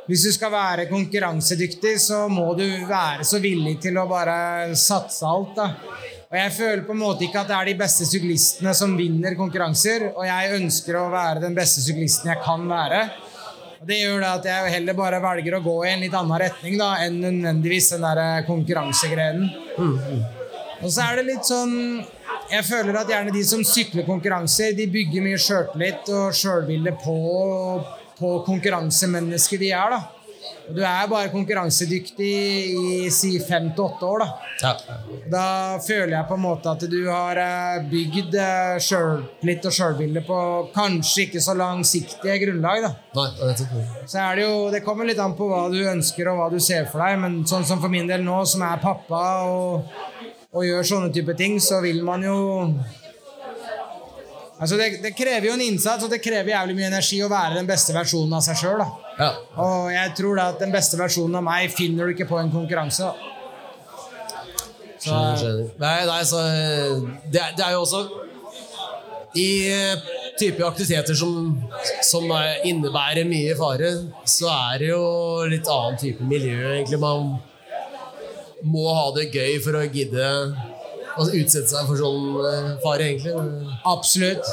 [0.09, 5.25] Hvis du skal være konkurransedyktig, så må du være så villig til å bare satse
[5.29, 5.55] alt.
[5.57, 5.69] da.
[6.33, 9.35] Og Jeg føler på en måte ikke at det er de beste syklistene som vinner
[9.37, 13.03] konkurranser, og jeg ønsker å være den beste syklisten jeg kan være.
[13.83, 16.41] Og Det gjør det at jeg heller bare velger å gå i en litt annen
[16.41, 19.51] retning da, enn nødvendigvis den der eh, konkurransegrenen.
[20.81, 21.75] Og så er det litt sånn
[22.53, 27.19] Jeg føler at gjerne de som sykler konkurranser, de bygger mye sjøltillit og sjølbilde på,
[28.17, 29.99] på konkurransemennesket de er.
[29.99, 30.22] da.
[30.73, 32.31] Du er bare konkurransedyktig
[32.73, 34.23] i si fem til åtte år.
[34.23, 34.29] da.
[34.63, 34.73] Ja.
[35.33, 35.45] Da
[35.83, 40.39] føler jeg på en måte at du har eh, bygd eh, sjøltillit og sjølbilde på
[40.75, 42.87] kanskje ikke så langsiktige grunnlag.
[42.87, 42.93] da.
[43.19, 43.77] Nei, nettopp.
[44.07, 46.59] Så er det jo, det kommer litt an på hva du ønsker og hva du
[46.63, 49.95] ser for deg, men sånn som for min del nå, som er pappa og,
[50.53, 52.39] og gjør sånne type ting, så vil man jo
[54.63, 57.57] Altså det, det krever jo en innsats, og det krever jævlig mye energi å være
[57.59, 58.83] den beste versjonen av seg sjøl.
[59.19, 59.31] Ja.
[59.65, 62.53] Og jeg tror da at den beste versjonen av meg finner du ikke på en
[62.53, 63.09] konkurranse.
[65.03, 65.71] Så, Skjønner, skjønner.
[65.83, 68.03] Nei, nei, så det, er- det er jo også
[69.35, 70.05] I eh,
[70.39, 71.57] type aktiviteter som,
[72.07, 73.89] som eh, innebærer mye fare,
[74.29, 75.03] så er det jo
[75.51, 77.01] litt annen type miljø, egentlig.
[77.03, 77.33] Man
[78.63, 80.29] må ha det gøy for å gidde
[81.19, 83.35] å utsette seg for sånn eh, fare, egentlig.
[83.89, 84.51] absolutt.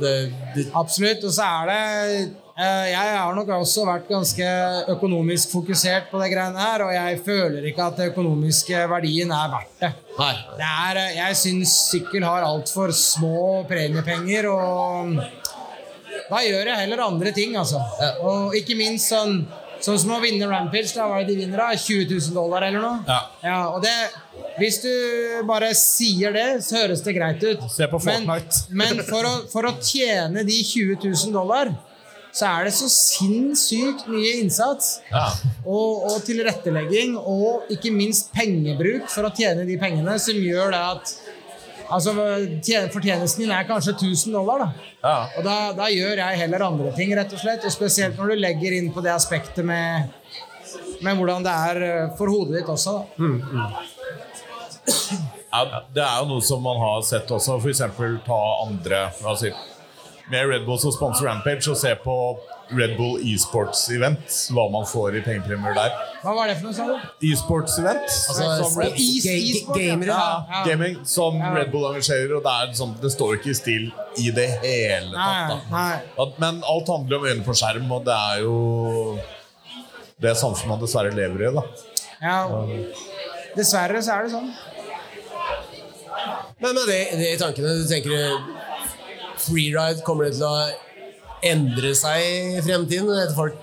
[0.00, 0.14] Det,
[0.54, 1.24] det, Absolutt.
[1.26, 1.80] Og så er det
[2.56, 4.48] eh, Jeg har nok også vært ganske
[4.94, 9.54] økonomisk fokusert på det greiene her, og jeg føler ikke at den økonomiske verdien er
[9.54, 9.92] verdt det.
[10.18, 10.32] nei.
[10.58, 15.16] det er, eh, jeg syns sykkel har altfor små premiepenger, og
[16.30, 17.80] da gjør jeg heller andre ting, altså.
[18.22, 19.40] Og ikke minst sånn
[19.80, 21.70] Sånn som å vinne Rampage, da var det de vinner da?
[21.72, 23.18] 20 000 dollar eller noe?
[23.42, 23.60] Ja.
[23.72, 23.94] og det,
[24.58, 24.90] Hvis du
[25.48, 27.64] bare sier det, så høres det greit ut.
[27.72, 28.64] Se på Men, Fortnite.
[28.82, 31.72] men for, å, for å tjene de 20 000 dollar,
[32.30, 34.98] så er det så sinnssykt mye innsats.
[35.10, 35.26] Ja.
[35.64, 40.82] Og, og tilrettelegging, og ikke minst pengebruk for å tjene de pengene, som gjør det
[40.92, 41.14] at
[41.90, 42.12] Altså,
[42.62, 44.58] tjen- Fortjenesten din er kanskje 1000 dollar.
[44.64, 44.68] da.
[45.02, 45.16] Ja.
[45.38, 47.64] Og da, da gjør jeg heller andre ting, rett og slett.
[47.66, 50.10] Og spesielt når du legger inn på det aspektet med,
[51.02, 53.00] med hvordan det er eh, for hodet ditt også.
[53.18, 53.70] da.
[55.50, 55.64] Ja,
[55.94, 57.58] det er jo noe som man har sett også.
[57.68, 59.50] Eksempel ta andre altså,
[60.30, 62.16] Med Red Bull som sponsor Rampage, og se på
[62.72, 65.90] Red Bull e-sports-event, Hva man får i pengepremier der.
[66.22, 67.26] Hva var det for noe, sa du?
[67.26, 68.06] E-sports-event.
[68.30, 69.74] Altså, som Red, e- ja.
[69.74, 70.06] gamere.
[70.06, 70.64] ja, Ja.
[70.68, 71.50] gaming som Ja.
[71.54, 75.10] Red Bull arrangerer, og det, er sånn, det står ikke i still i det hele
[75.10, 75.48] tatt.
[75.48, 75.60] da.
[75.70, 76.00] nei.
[76.38, 79.18] Men alt handler om øynene på skjerm, og det er jo
[80.20, 81.54] det samfunnet man dessverre lever i.
[81.54, 81.62] da
[82.22, 82.66] Ja.
[83.56, 84.52] Dessverre så er det sånn.
[86.60, 88.38] Men med det, det i tankene, du tenker
[89.40, 90.70] freeride kommer det til å
[91.46, 93.10] endre seg i fremtiden?
[93.14, 93.56] Etter folk,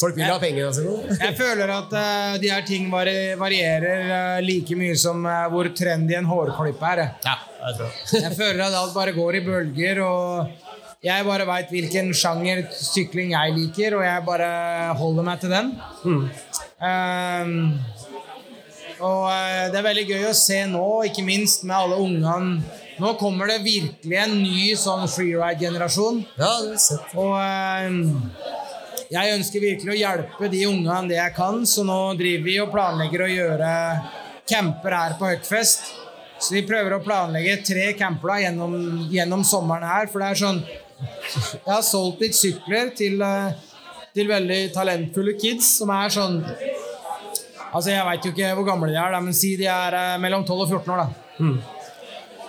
[0.00, 1.16] folk vil ha pengene sine?
[1.20, 5.70] Jeg føler at uh, de her ting vari varierer uh, like mye som uh, hvor
[5.76, 7.04] trendy en hårklippe er.
[7.26, 7.36] Ja,
[7.66, 7.98] jeg tror.
[8.20, 13.34] Jeg føler at alt bare går i bølger, og jeg bare veit hvilken sjanger sykling
[13.36, 14.50] jeg liker, og jeg bare
[14.98, 15.74] holder meg til den.
[16.06, 17.78] Um,
[18.96, 19.28] og
[19.70, 22.84] det er veldig gøy å se nå, ikke minst med alle ungene.
[22.98, 26.22] Nå kommer det virkelig en ny sånn freeride-generasjon.
[26.40, 27.12] Ja, det sett.
[27.18, 27.98] Og eh,
[29.12, 32.72] jeg ønsker virkelig å hjelpe de ungene det jeg kan, så nå driver vi og
[32.72, 33.70] planlegger å gjøre
[34.48, 35.92] camper her på Huckfest.
[36.40, 38.74] Så vi prøver å planlegge tre camper da gjennom,
[39.12, 40.58] gjennom sommeren her, for det er sånn
[40.96, 43.56] Jeg har solgt litt sykler til, eh,
[44.16, 46.38] til veldig talentfulle kids som er sånn
[47.72, 50.44] Altså, Jeg veit jo ikke hvor gamle de er, men si de er eh, mellom
[50.48, 51.02] 12 og 14 år.
[51.04, 51.08] da.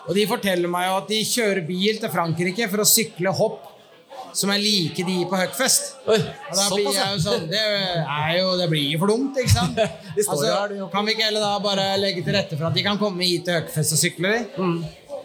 [0.07, 3.73] Og de forteller meg jo at de kjører bil til Frankrike for å sykle hopp
[4.37, 5.95] som er like de på Huckfest.
[6.07, 7.63] Oi, Og da blir jeg jo sånn Det,
[8.37, 9.79] jo, det blir jo for dumt, ikke sant?
[10.17, 12.69] De jo her, de altså, kan vi ikke heller da bare legge til rette for
[12.69, 14.33] at de kan komme hit til Huckfest og sykle?
[14.33, 14.67] de?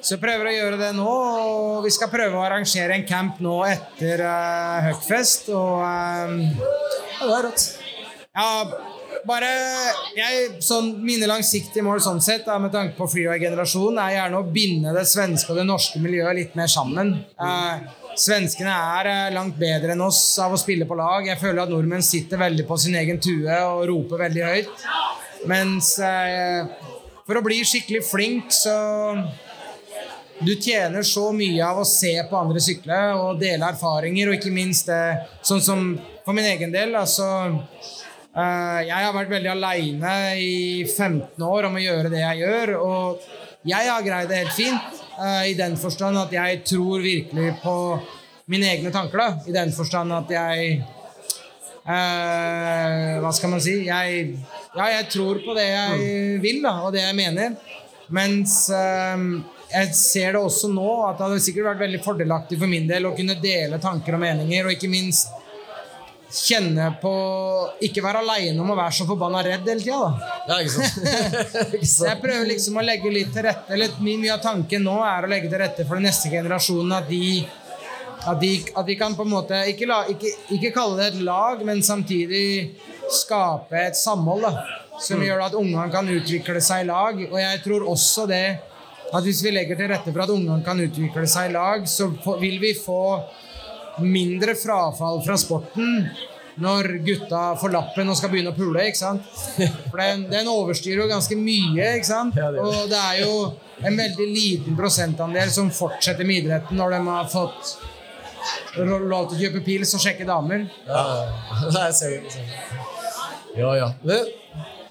[0.03, 3.39] Så jeg prøver å gjøre det nå, og vi skal prøve å arrangere en camp
[3.45, 5.53] nå etter uh, Huckfest.
[5.55, 7.66] Og um, Ja, det er rått.
[8.35, 8.49] ja,
[9.29, 9.49] bare
[10.16, 14.49] jeg, sånn, Mine langsiktige mål sånn sett, da, med tanke på freeway-generasjonen, er gjerne å
[14.55, 17.14] binde det svenske og det norske miljøet litt mer sammen.
[17.37, 17.85] Eh,
[18.18, 21.27] svenskene er eh, langt bedre enn oss av å spille på lag.
[21.29, 24.87] Jeg føler at nordmenn sitter veldig på sin egen tue og roper veldig høyt.
[25.51, 26.66] Mens eh,
[27.27, 28.77] for å bli skikkelig flink, så
[30.43, 34.55] du tjener så mye av å se på andre sykle og dele erfaringer, og ikke
[34.55, 35.03] minst det
[35.47, 35.85] sånn som
[36.25, 36.97] for min egen del.
[36.99, 37.93] Altså, eh,
[38.33, 43.26] jeg har vært veldig aleine i 15 år om å gjøre det jeg gjør, og
[43.68, 45.03] jeg har greid det helt fint.
[45.20, 47.76] eh, I den forstand at jeg tror virkelig på
[48.51, 49.18] mine egne tanker.
[49.18, 50.80] da I den forstand at jeg
[51.85, 53.85] eh, Hva skal man si?
[53.87, 54.24] Jeg,
[54.74, 57.55] ja, jeg tror på det jeg vil, da, og det jeg mener.
[58.12, 59.28] Mens eh,
[59.72, 63.07] jeg ser det også nå at det hadde sikkert vært veldig fordelaktig for min del
[63.09, 65.30] å kunne dele tanker og meninger, og ikke minst
[66.33, 67.12] kjenne på
[67.85, 70.30] Ikke være aleine om å være så forbanna redd hele tida, da.
[70.49, 71.89] Ja, ikke sant?
[71.89, 75.26] Så jeg prøver liksom å legge litt til rette Eller mye, av tanken nå er
[75.26, 77.26] å legge til rette for den neste generasjonen at de
[78.22, 81.22] at de, at de kan på en måte ikke, la, ikke, ikke kalle det et
[81.26, 82.70] lag, men samtidig
[83.11, 84.53] skape et samhold da,
[85.03, 87.18] som gjør at ungene kan utvikle seg i lag.
[87.33, 88.45] Og jeg tror også det
[89.12, 92.12] at hvis vi legger til rette for at ungene kan utvikle seg i lag, så
[92.41, 93.03] vil vi få
[94.01, 96.07] mindre frafall fra sporten
[96.62, 98.82] når gutta får lappen og skal begynne å pule.
[98.88, 99.24] ikke sant?
[99.90, 101.95] For den, den overstyrer jo ganske mye.
[101.97, 102.36] ikke sant?
[102.36, 103.36] Og det er jo
[103.82, 107.72] en veldig liten prosentandel som fortsetter med idretten når de har fått
[108.76, 110.66] lov til å kjøpe pils og sjekke damer.
[110.86, 111.03] Ja,
[111.72, 111.88] ja.
[113.57, 113.90] Ja, ja.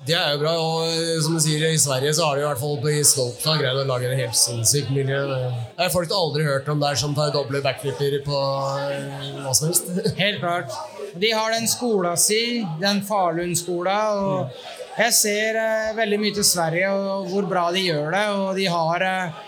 [0.02, 0.52] Det er jo bra.
[0.58, 3.60] Og eh, som du sier, i Sverige så har de i hvert fall på Slopestyle
[3.62, 5.20] greid å lage en helt sinnssykt miljø.
[5.30, 8.40] Det er folk du aldri hørt om der som tar doble backflipper på
[8.82, 9.92] eh, hva som helst.
[10.24, 10.74] Helt klart.
[11.22, 13.98] De har den skola si, den Falun-skola.
[14.18, 18.26] Og jeg ser eh, veldig mye til Sverige og hvor bra de gjør det.
[18.42, 19.40] Og de har eh,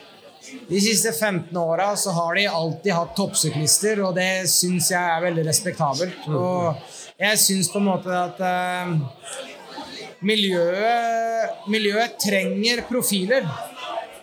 [0.70, 5.24] De siste 15 åra så har de alltid hatt toppsyklister, og det syns jeg er
[5.24, 6.28] veldig respektabelt.
[6.30, 8.94] Og jeg syns på en måte at eh,
[10.24, 13.46] miljøet, miljøet trenger profiler.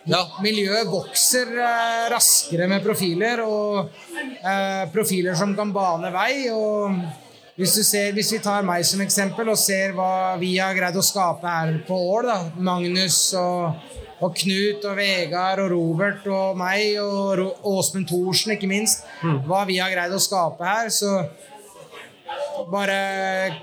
[0.09, 0.23] Ja.
[0.41, 3.91] Miljøet vokser eh, raskere med profiler, og
[4.41, 6.47] eh, profiler som kan bane vei.
[6.49, 6.95] Og
[7.59, 10.97] hvis, du ser, hvis vi tar meg som eksempel og ser hva vi har greid
[10.97, 12.31] å skape her på Ål,
[12.65, 13.77] Magnus og,
[14.25, 19.05] og Knut og Vegard og Robert og meg og Ro- Åsmund Thorsen, ikke minst,
[19.45, 21.19] hva vi har greid å skape her, så
[22.71, 22.97] bare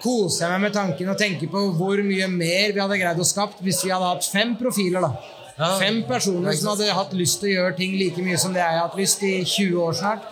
[0.03, 3.27] koser jeg meg med tanken og tenker på hvor mye mer vi hadde greid å
[3.27, 5.05] skapt hvis vi hadde hatt fem profiler.
[5.05, 5.35] da.
[5.59, 5.73] Ja.
[5.81, 8.77] Fem personer som hadde hatt lyst til å gjøre ting like mye som det jeg
[8.77, 10.29] har hatt lyst i 20 år snart.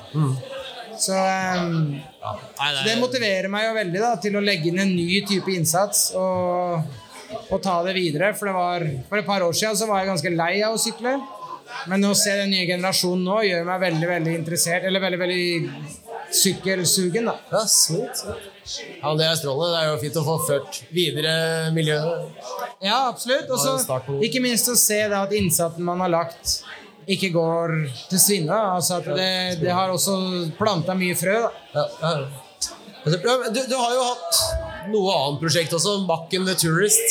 [0.96, 4.94] Så ehm, Nei, så det motiverer meg jo veldig da, til å legge inn en
[4.96, 6.86] ny type innsats og,
[7.50, 8.32] og ta det videre.
[8.38, 10.80] For, det var, for et par år siden så var jeg ganske lei av å
[10.80, 11.18] sykle.
[11.90, 15.46] Men å se den nye generasjonen nå gjør meg veldig veldig interessert, eller veldig veldig
[16.34, 17.28] sykkelsugen.
[17.30, 17.36] da.
[17.50, 18.22] Ja, sweet.
[19.02, 19.74] Ja, det er strålende.
[19.76, 21.34] Det er jo fint å få ført videre
[21.76, 22.40] miljøet.
[22.82, 23.50] Ja, absolutt.
[23.50, 26.60] Og så ikke minst å se da at innsatsen man har lagt,
[27.06, 27.76] ikke går
[28.10, 28.58] til svinne.
[28.76, 29.30] Altså at det,
[29.62, 30.16] det har også
[30.58, 31.38] planta mye frø.
[31.46, 31.86] da.
[32.02, 32.26] Ja, ja.
[33.06, 34.38] Du, du har jo hatt
[34.90, 37.04] noe annet prosjekt også, Macken the Tourist.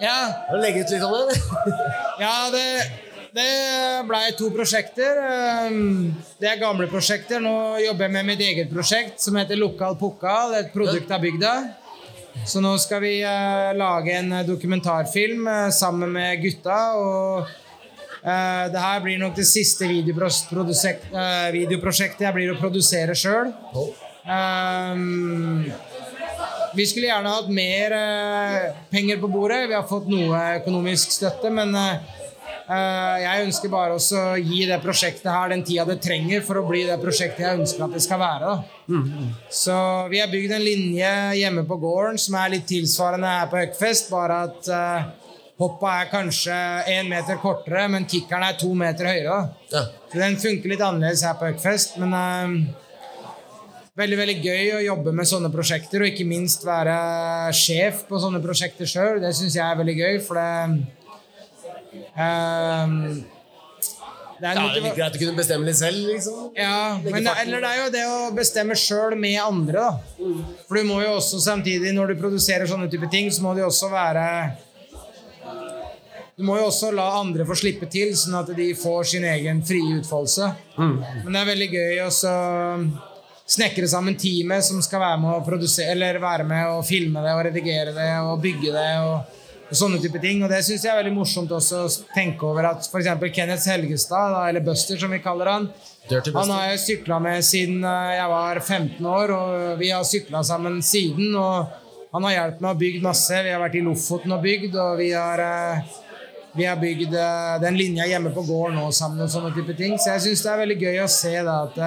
[0.00, 1.36] Ja, legget ut litt om det?
[2.24, 2.64] ja det,
[3.36, 5.20] det blei to prosjekter.
[5.68, 7.40] Um, Det er gamle prosjekter.
[7.40, 10.56] Nå jobber jeg med mitt eget prosjekt som heter Lokal Pokal.
[10.58, 11.56] Et produkt av bygda.
[12.44, 16.94] Så nå skal vi eh, lage en eh, dokumentarfilm eh, sammen med gutta.
[17.00, 17.46] Og
[18.26, 23.52] det her blir nok det siste videoprosjektet jeg blir å produsere sjøl.
[24.26, 25.62] Um,
[26.74, 27.94] vi skulle gjerne hatt mer
[28.90, 29.70] penger på bordet.
[29.70, 31.70] Vi har fått noe økonomisk støtte, men
[32.66, 36.80] jeg ønsker bare å gi det prosjektet her den tida det trenger for å bli
[36.88, 38.54] det prosjektet jeg ønsker at det skal være.
[38.56, 38.96] Da.
[39.54, 39.76] Så
[40.10, 44.10] vi har bygd en linje hjemme på gården som er litt tilsvarende her på Høgfest,
[44.10, 45.06] bare at uh,
[45.62, 46.56] hoppa er kanskje
[46.96, 49.38] én meter kortere, men kickeren er to meter høyere.
[49.70, 49.86] Ja.
[50.10, 52.58] Så den funker litt annerledes her på Høgfest, men eh,
[53.96, 56.98] veldig veldig gøy å jobbe med sånne prosjekter, og ikke minst være
[57.56, 59.20] sjef på sånne prosjekter sjøl.
[59.22, 60.95] Det syns jeg er veldig gøy, for det
[62.16, 63.24] ehm,
[64.36, 66.50] det er Ja, det er litt greit å kunne bestemme litt selv, liksom.
[66.56, 70.26] ja, men eller det er jo det å bestemme sjøl med andre, da.
[70.68, 73.70] For du må jo også samtidig, når du produserer sånne type ting, så må jo
[73.70, 74.26] også være
[76.36, 79.62] Du må jo også la andre få slippe til, sånn at de får sin egen
[79.64, 80.50] frie utfoldelse.
[80.76, 82.34] Men det er veldig gøy å så
[83.46, 87.32] snekre sammen teamet som skal være med å produsere Eller være med å filme det
[87.32, 88.90] og redigere det og bygge det.
[89.06, 92.68] og sånne type ting, og Det syns jeg er veldig morsomt også å tenke over
[92.70, 93.08] at f.eks.
[93.34, 95.68] Kenneth Helgestad, da, eller Buster som vi kaller han,
[96.06, 100.42] han har jeg sykla med siden eh, jeg var 15 år, og vi har sykla
[100.46, 101.32] sammen siden.
[101.34, 103.40] Og han har hjulpet meg å bygge masse.
[103.42, 105.96] Vi har vært i Lofoten og bygd, og vi har, eh,
[106.54, 109.98] vi har bygd eh, den linja hjemme på gården nå sammen og sånne type ting.
[109.98, 111.82] Så jeg syns det er veldig gøy å se da, at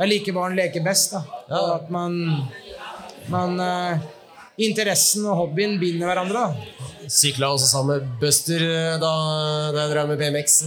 [0.00, 1.12] jeg liker barn leker best.
[1.12, 1.42] da.
[1.60, 2.16] Og at man,
[3.28, 3.60] man
[4.64, 6.48] Interessen og hobbyen binder hverandre.
[6.48, 6.73] da.
[7.08, 9.12] Sykla også sammen med Buster eh, da,
[9.74, 10.60] da jeg drev med BMX.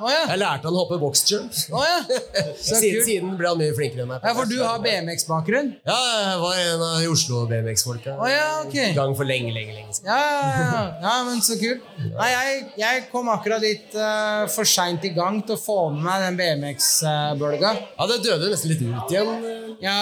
[0.00, 0.22] Å ja.
[0.30, 1.56] Jeg lærte han å hoppe boxjump.
[1.74, 1.98] Oh, ja.
[2.62, 4.24] Siden, siden ble han mye flinkere enn meg.
[4.24, 5.72] Ja, For du har BMX-bakgrunn?
[5.88, 8.16] Ja, jeg var en av Oslo BMX-folka.
[8.16, 8.90] Oh, ja, okay.
[8.90, 10.08] En gang for lenge, lenge, lenge siden.
[10.08, 11.84] Ja, ja, men så kult.
[12.06, 16.06] Nei, jeg, jeg kom akkurat litt uh, for seint i gang til å få med
[16.06, 17.76] meg den BMX-bølga.
[17.98, 19.32] Ja, det døde nesten litt ut igjen.
[19.82, 20.00] Ja,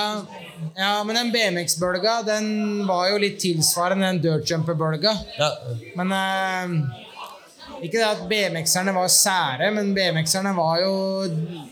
[0.77, 2.51] ja, men den BMX-bølga den
[2.89, 5.15] var jo litt tilsvarende den dirtjumper-bølga.
[5.39, 5.51] Ja.
[5.99, 7.07] Men eh,
[7.81, 10.93] Ikke det at BMX-erne var sære, men BMX-erne var jo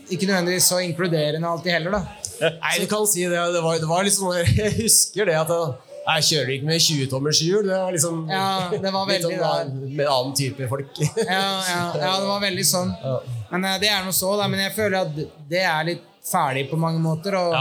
[0.09, 2.01] ikke nødvendigvis så inkluderende alltid heller, da.
[2.39, 3.37] Nei, du kan si det.
[3.53, 4.31] Det var, det var liksom
[4.61, 5.53] Jeg husker det at
[6.09, 7.67] jeg, kjører ikke med 20-tommershjul.
[7.67, 11.01] Det var liksom Ja, det var litt veldig sånn, med annen type folk.
[11.03, 12.95] Ja, ja, ja, det var veldig sånn.
[13.51, 14.47] Men eh, det er noe så, da.
[14.49, 15.19] Men jeg føler at
[15.51, 17.37] det er litt ferdig på mange måter.
[17.37, 17.53] Og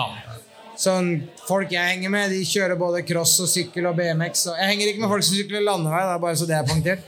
[0.78, 1.08] sånn,
[1.48, 4.44] Folk jeg henger med, de kjører både cross og sykkel og BMX.
[4.52, 7.00] Og jeg henger ikke med folk som sykler landevei, da, bare så det er punktert.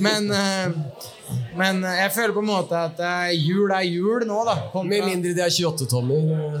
[0.00, 0.32] Men, men,
[1.60, 4.58] men jeg føler på en måte at eh, jul er jul nå, da.
[4.82, 6.60] Med mindre de er 28-tommer.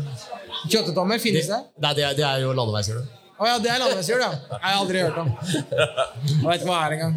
[0.68, 1.60] 28-tommer finnes det?
[1.80, 3.04] Nei, det er, det er jo landeveiskjøl.
[3.34, 4.30] Å ja, det er landeveishjul, ja.
[4.52, 5.30] Jeg har aldri hørt om.
[5.42, 7.14] Jeg vet ikke hva det er engang.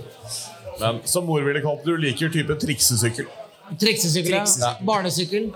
[0.80, 3.28] Men som mor ville kalt det, du liker type triksesykkel.
[3.78, 4.72] Triksesykkel, ja.
[4.86, 5.50] Barnesykkel.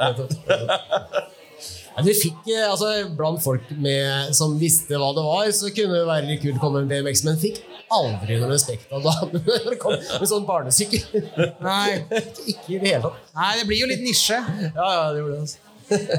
[1.95, 6.01] Ja, du fikk, eh, altså, Blant folk med, som visste hva det var, så kunne
[6.01, 7.61] det være litt kult å komme med en BMX, men fikk
[7.95, 11.29] aldri noe respekt av damene når det kom med sånn barnesykkel.
[11.63, 12.01] Nei.
[12.51, 13.21] Ikke i det hele tatt.
[13.37, 14.41] Nei, det blir jo litt nisje.
[14.75, 15.45] Ja, ja, det gjorde det.
[15.45, 15.63] Altså.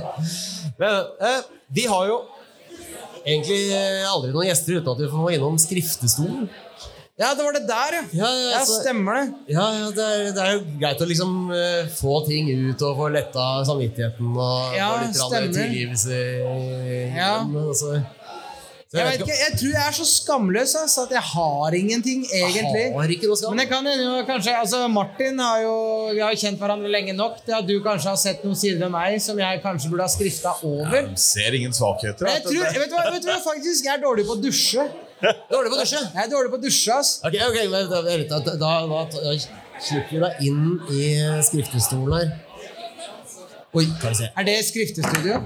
[0.80, 2.22] Men eh, vi har jo
[3.26, 6.48] egentlig eh, aldri noen gjester uten at vi får innom skriftestolen.
[7.16, 8.02] Ja, det var det der, ja.
[8.12, 9.54] Ja, ja, Ja, stemmer det.
[9.54, 12.98] Ja, ja det, er, det er jo greit å liksom uh, få ting ut og
[13.00, 15.54] få letta samvittigheten og Ja, få litt stemmer.
[15.56, 16.20] tilgivelse.
[17.16, 17.32] Ja.
[17.46, 17.94] altså.
[18.96, 22.22] Jeg, Jeg vet ikke, jeg tror jeg er så skamløs altså, at jeg har ingenting,
[22.30, 22.84] egentlig.
[22.84, 23.56] Jeg har ikke noe skam.
[23.56, 25.74] Men jeg kan jo kanskje altså Martin har jo
[26.14, 28.84] Vi har jo kjent hverandre lenge nok til at du kanskje har sett noen sider
[28.86, 31.02] ved meg som jeg kanskje burde ha skrifta over.
[31.02, 32.28] Jeg ser ingen svakheter.
[32.28, 34.88] Jeg tror, vet, du hva, vet du hva, faktisk, jeg er dårlig på å dusje.
[35.52, 36.02] Dårlig på å dusje.
[36.02, 37.12] Jeg er dårlig på å dusje, ass.
[37.26, 38.74] Ok, ok, men da, da, da,
[39.12, 39.36] da,
[39.82, 41.06] slipper vi deg inn i
[41.46, 42.34] skriftestolen her.
[43.76, 44.32] Oi, kan vi se.
[44.32, 45.42] Er det skriftestudio?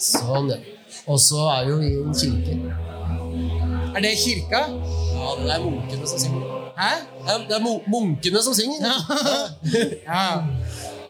[0.00, 0.60] Sånn, ja.
[1.08, 2.54] Og så er vi jo i en kirke.
[3.96, 4.60] Er det kirka?
[5.18, 6.58] Ja, det er munkene som synger.
[6.78, 6.90] Hæ?
[7.26, 8.84] Ja, det er munkene som synger.
[10.08, 10.24] Ja.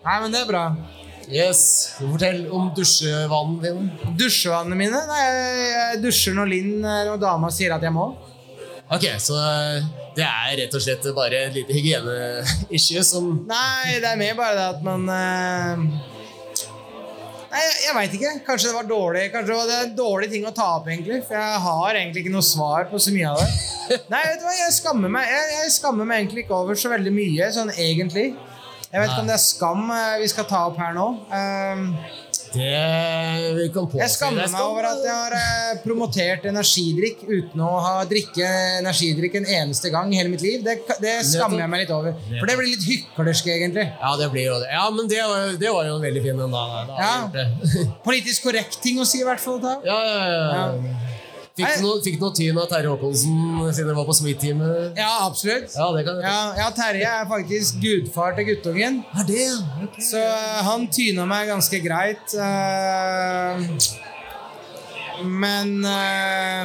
[0.05, 0.65] Nei, men det er bra.
[1.29, 1.93] Yes.
[1.99, 4.15] Fortell om dusjevanene dine.
[4.17, 5.01] Dusjevannene mine?
[5.11, 5.23] Nei,
[5.69, 8.11] jeg, dusjer når Linn og dama sier at jeg må.
[8.89, 14.09] Ok, så eh, det er rett og slett bare et lite hygiene-issue som Nei, det
[14.09, 15.83] er mer bare det at man uh...
[17.49, 18.33] Nei, jeg, jeg veit ikke.
[18.45, 21.21] Kanskje det var dårlig Kanskje det var en dårlig ting å ta opp, egentlig.
[21.29, 23.49] For jeg har egentlig ikke noe svar på så mye av det.
[24.13, 26.93] Nei, vet du hva, jeg skammer meg Jeg, jeg skammer meg egentlig ikke over så
[26.93, 28.31] veldig mye, sånn egentlig.
[28.89, 31.09] Jeg vet ikke om det er skam eh, vi skal ta opp her nå.
[31.29, 31.83] Um,
[32.49, 32.69] Det
[33.59, 37.75] vi kan påsi jeg skammer meg over at jeg har eh, promotert energidrikk uten å
[37.85, 40.65] ha drikke energidrikk en eneste gang i hele mitt liv.
[40.65, 42.17] Det, det skammer jeg meg litt over.
[42.31, 43.85] For det blir litt hyklersk, egentlig.
[43.91, 44.71] Ja, det blir jo det.
[44.73, 46.65] Ja, men det var, det var jo en veldig fin en, da.
[46.89, 47.47] da Ja.
[48.09, 49.61] Politisk korrekt ting å si, i hvert fall.
[49.61, 49.77] Da.
[49.85, 51.07] Ja, ja, ja.
[51.59, 53.35] Fikk du noe, fikk du noe tyn av Terje Håkonsen
[53.75, 54.95] siden du var på Smith-teamet?
[54.99, 55.73] Ja, absolutt.
[55.75, 59.01] Ja, det kan jeg Ja, ja, Terje er faktisk gudfar til guttungen.
[59.19, 59.59] Er det, ja?
[60.11, 62.35] Så eh, han tyna meg ganske greit.
[62.39, 63.59] eh,
[65.27, 66.65] men eh,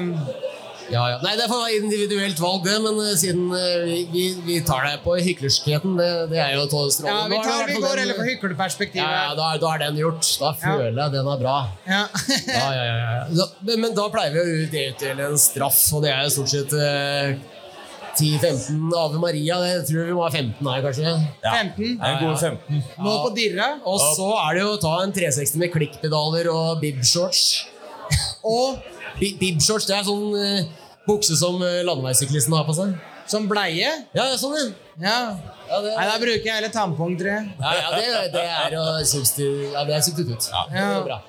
[0.91, 1.19] Ja, ja.
[1.23, 4.99] Nei, det får være individuelt valg, det, men eh, siden eh, vi, vi, tar deg
[5.05, 9.15] på hyklerskheten, det, det er jo Ja, vi, tar, vi går heller på Ja, hyklerperspektivet.
[9.15, 10.27] ja, da, er- da er den gjort.
[10.41, 11.55] Da føler jeg den er bra.
[11.87, 12.03] Ja.
[12.47, 13.23] Ja, ja, ja, ja.
[13.39, 16.53] Da, men, men da pleier vi å utdele en straff, og det er jo stort
[16.53, 17.35] sett eh,
[18.19, 19.59] 10-15 Ave Maria.
[19.63, 21.13] Det tror jeg vi må ha 15 her, kanskje.
[21.43, 21.91] 15.
[21.97, 22.81] En god 15.
[23.01, 23.69] Nå på dirra.
[23.89, 27.45] Og så er det jo å ta en 360 med klikkpedaler og bibshorts.
[28.43, 28.77] Og
[29.19, 32.93] bi- bibshorts, det er sånn uh, bukse som eh, landeveissyklisten har på seg.
[33.29, 33.89] Som bleie.
[34.15, 34.67] Ja, sånn, ja.
[34.99, 35.17] Ja.
[35.69, 37.45] Ja, det, Nei, da bruker jeg heller tampong, tror jeg.
[37.59, 40.49] ja, ja, det, det er jo substi- ja, det er substitutt.
[40.51, 41.21] Ja, det er bra.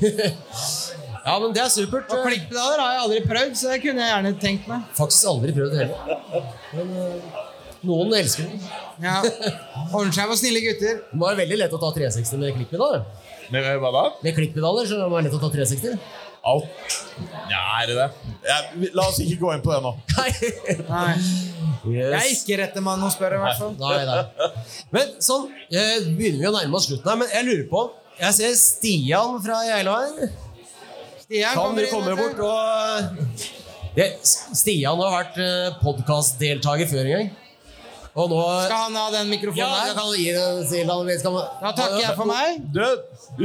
[1.26, 2.08] ja, men det er supert.
[2.14, 4.86] Og klikkpedaler har jeg aldri prøvd, så det kunne jeg gjerne tenkt meg.
[4.96, 6.46] Faktisk aldri prøvd heller.
[6.78, 7.42] Men eh,
[7.86, 8.64] noen elsker den.
[9.00, 9.18] Ja.
[9.96, 10.98] Ordner seg snille gutter.
[11.10, 13.04] Det må være veldig lett å ta 360 med klikkpedaler.
[13.50, 14.02] Med eh, hva da?
[14.24, 15.96] Med klikkpedaler så det må være lett å ta 360.
[16.50, 16.98] Alt.
[17.50, 18.06] Ja, er det det?
[18.48, 18.58] Ja,
[18.96, 19.92] la oss ikke gå inn på det nå.
[20.16, 21.10] Nei.
[21.90, 22.12] Yes.
[22.12, 23.74] Jeg er ikke rette mann å spørre, i hvert fall.
[23.80, 24.50] Nei, nei.
[24.92, 27.88] Men sånn, eh, begynner vi å nærme oss slutten her, men jeg lurer på
[28.20, 30.32] Jeg ser Stian fra Geilo her.
[31.22, 33.48] Stian Kan kommer du inn, komme bort og
[33.96, 37.30] det, Stian har vært eh, podkastdeltaker før en gang.
[38.20, 39.94] Og nå Skal han ha den mikrofonen ja, her?
[39.96, 40.26] kan gi
[40.70, 41.06] til han.
[41.08, 42.60] Vi skal- Da takker jeg for meg.
[42.74, 42.82] Du,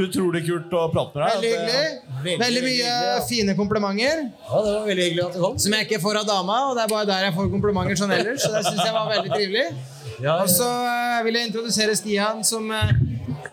[0.04, 1.32] utrolig kult å prate med deg.
[1.36, 1.86] Veldig hyggelig.
[2.26, 3.20] Veldig, Veldig mye hyggelig, ja.
[3.30, 4.22] fine komplimenter.
[4.50, 5.58] Ja, det var veldig hyggelig at du kom.
[5.64, 8.14] Som jeg ikke får av dama, og det er bare der jeg får komplimenter sånn
[8.18, 8.42] ellers.
[8.42, 9.66] Så det syns jeg var veldig trivelig.
[10.22, 12.92] Ja, Og så eh, vil jeg introdusere Stian som eh,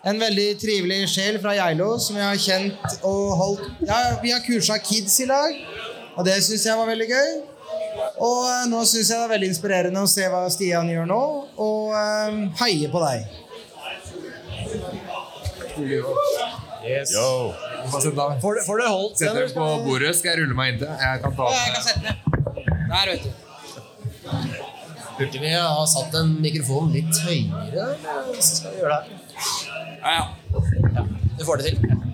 [0.07, 4.39] en veldig trivelig sjel fra Geilo, som jeg har kjent og holdt Ja, vi har
[4.45, 5.57] kursa kids i lag,
[6.17, 7.31] og det syns jeg var veldig gøy.
[8.23, 11.21] Og eh, nå syns jeg det er veldig inspirerende å se hva Stian gjør nå,
[11.61, 13.27] og um, heie på deg.
[17.13, 17.53] Yo.
[17.91, 19.17] Får, det- får det holdt?
[19.17, 20.91] Sett den på bordet, skal jeg rulle meg inntil.
[20.99, 22.15] Jeg kan ta Og jeg kan sette ned.
[22.93, 23.31] Der, vet du.
[25.17, 27.87] Burde vi ha satt en mikrofon litt høyere?
[28.39, 29.19] Så skal vi gjøre det.
[30.03, 30.25] Ja, ja.
[30.93, 31.05] Ja,
[31.39, 32.12] du får det til.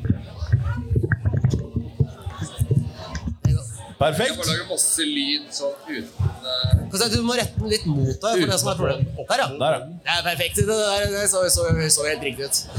[3.99, 4.29] Perfekt.
[4.29, 7.09] Jeg får lage masse lyd sånn uten uh...
[7.11, 8.21] Du må rette den litt mot deg.
[8.21, 9.09] For det som er problemet.
[9.17, 9.47] Der, ja.
[9.59, 9.79] Der, ja.
[10.05, 10.55] Det er perfekt.
[10.55, 12.57] Det, der, det så, så, så helt riktig ut.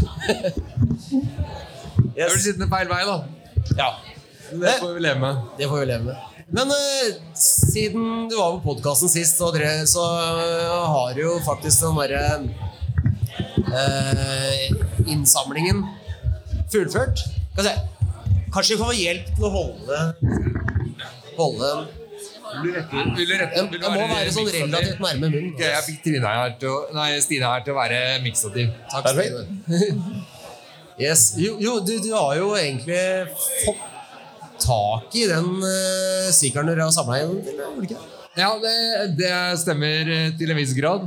[2.17, 3.19] Jeg blir sittende feil vei, da.
[3.77, 3.91] Ja,
[4.51, 5.45] Det får vi leve med.
[5.59, 6.27] det får vi leve med.
[6.51, 11.37] Men uh, siden du var på podkasten sist, så, dere, så uh, har du jo
[11.47, 12.25] faktisk den derre
[13.71, 15.85] uh, innsamlingen
[16.73, 17.23] fullført.
[17.53, 18.00] Skal vi se.
[18.51, 19.99] Kanskje vi får hjelp til å holde
[21.37, 21.71] Holde
[22.51, 23.05] Vil du rette?
[23.17, 23.55] Vil du rette?
[23.55, 25.53] Den Vil du den må være sånn relativt nærme munnen.
[25.55, 28.73] Ok, jeg fikk Trine her til å, nei, Stine her til å være miksativ.
[28.91, 29.47] Takk, Stine.
[31.01, 31.31] Yes.
[31.41, 33.01] Jo, jo du, du har jo egentlig
[33.65, 33.87] fått
[34.61, 37.39] tak i den uh, sykkelen dere har samla inn?
[38.37, 38.75] Ja, det,
[39.17, 39.31] det
[39.63, 41.07] stemmer eh, til en viss grad.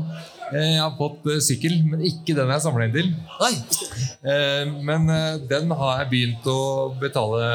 [0.54, 3.10] Eh, Jeg har fått eh, sykkel, men ikke den jeg samla inn til.
[3.41, 3.54] Nei.
[4.30, 5.08] Eh, Men
[5.49, 6.58] den har jeg begynt å
[7.01, 7.47] betale,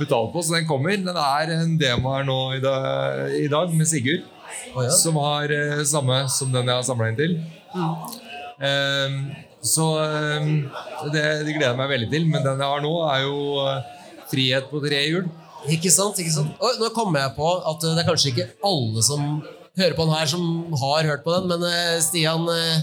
[0.00, 0.96] betale på, så den kommer.
[0.96, 4.24] Den er en demo her nå i dag, med Sigurd,
[4.76, 4.90] Oh, ja.
[4.92, 5.48] som har
[5.88, 7.32] samme som den jeg har samla inn til.
[8.60, 9.16] Mm.
[9.64, 9.84] Så
[11.12, 12.26] det, det gleder jeg meg veldig til.
[12.30, 13.36] Men den jeg har nå, er jo
[14.30, 15.26] frihet på tre hjul.
[15.72, 16.18] Ikke sant?
[16.22, 16.52] ikke sant?
[16.62, 19.24] Oi, nå kommer jeg på at det er kanskje ikke alle som
[19.76, 20.44] hører på den her, som
[20.80, 22.76] har hørt på den, men uh, Stian uh,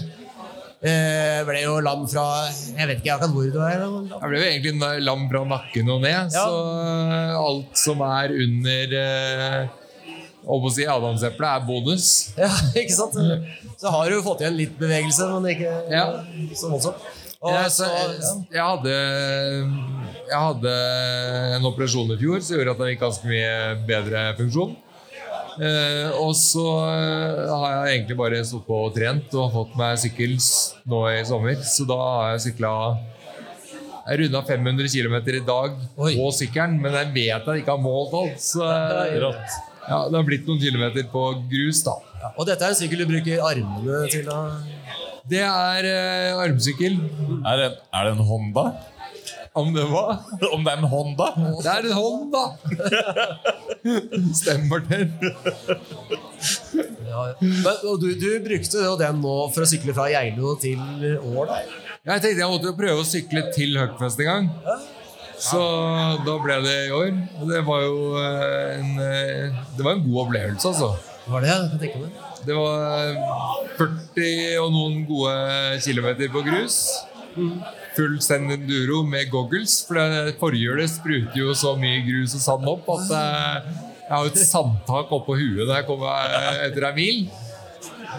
[0.84, 3.84] uh, ble jo lam fra Jeg vet ikke akkurat hvor du er.
[3.84, 6.28] Jeg ble jo egentlig lam fra nakken og ned, Ja.
[6.28, 6.44] så
[6.84, 9.80] eh, alt som er under eh,
[10.44, 12.08] å si adamseplet, er bonus.
[12.36, 13.18] Ja, ikke sant?
[13.80, 16.06] Så har du jo fått igjen litt bevegelse, men ikke Ja.
[16.54, 17.10] så voldsomt.
[17.44, 17.84] Og Ja, så,
[18.48, 18.92] jeg, hadde,
[20.30, 20.70] jeg hadde
[21.58, 23.50] en operasjon i fjor som gjorde at den fikk ganske mye
[23.88, 24.70] bedre funksjon.
[25.54, 29.98] Eh, og så eh, har jeg egentlig bare stått på og trent og fått meg
[30.02, 30.36] sykkel
[30.90, 31.60] nå i sommer.
[31.62, 32.72] Så da har jeg sykla
[34.04, 36.14] Jeg runda 500 km i dag Oi.
[36.18, 38.42] på sykkelen, men jeg vet jeg ikke har målt alt.
[38.42, 38.66] Så
[39.22, 39.60] rått.
[39.88, 41.96] ja, det har blitt noen kilometer på grus, da.
[42.34, 44.40] og dette er en sykkel du bruker armene til Da.
[45.24, 46.98] Det er eh, armsykkel.
[47.48, 48.66] Er det, er det en Honda?
[49.54, 50.16] Om det var
[50.52, 51.26] Om det er en Honda?
[51.62, 52.44] Det er en hånd, da!
[54.40, 54.98] Stemmer det.
[57.06, 57.34] ja, ja.
[57.38, 60.82] Men, Og du, du brukte jo den nå for å sykle fra Geilo til
[61.22, 61.54] Ål?
[62.04, 64.50] Jeg tenkte jeg måtte jo prøve å sykle til Huckfest en gang.
[65.38, 65.60] Så
[66.26, 67.14] da ble det i år.
[67.38, 70.90] Og det var jo eh, en, eh, det var en god opplevelse, altså.
[71.30, 71.54] Var det?
[71.54, 72.20] Jeg kan tenke meg.
[72.44, 73.14] Det var
[73.78, 75.36] 40 og noen gode
[75.86, 76.82] kilometer på grus.
[77.94, 79.98] Full send med goggles, for
[80.40, 83.68] forhjulet spruter jo så mye grus og sand opp at eh,
[84.04, 87.22] jeg har et sandtak oppå huet når jeg kommer eh, etter ei mil.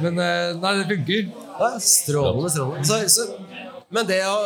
[0.04, 1.28] Men eh, nei, det funker.
[1.60, 2.88] Ja, strålende, strålende.
[2.88, 4.40] Så, så, men det å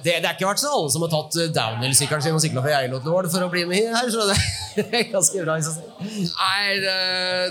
[0.00, 2.72] det, det er ikke vært så alle som har tatt downhill-sykkelen sin og sykla fra
[2.72, 5.58] Geilo til Ål for å bli med her, så det er ganske bra.
[5.60, 6.94] Nei, det,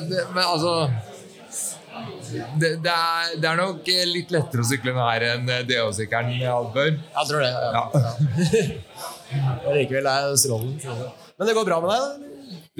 [0.10, 0.74] det, men altså
[2.32, 6.52] det, det, er, det er nok litt lettere å sykle den her enn DH-sykkelen jeg
[6.52, 6.88] hadde.
[6.96, 7.54] Jeg tror det.
[7.54, 7.84] Ja.
[9.36, 9.72] ja.
[9.78, 10.98] likevel er strålende.
[11.40, 12.28] Men det går bra med deg?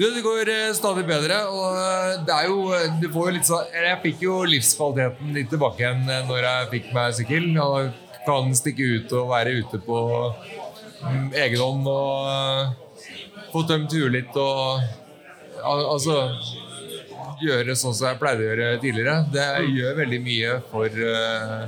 [0.00, 2.60] Du, det går eh, stadig bedre, og eh, det er jo
[3.02, 6.70] Du får jo litt sånn Jeg fikk jo livskvaliteten litt tilbake igjen eh, når jeg
[6.74, 7.50] fikk meg sykkel.
[7.60, 7.90] Og
[8.24, 9.98] kan stikke ut og være ute på
[11.04, 13.12] mm, egen hånd og eh,
[13.50, 14.82] få tømt huet litt og
[15.66, 16.16] al altså
[17.44, 19.16] gjøre sånn som jeg pleide å gjøre tidligere.
[19.32, 21.64] Det gjør veldig mye for eh,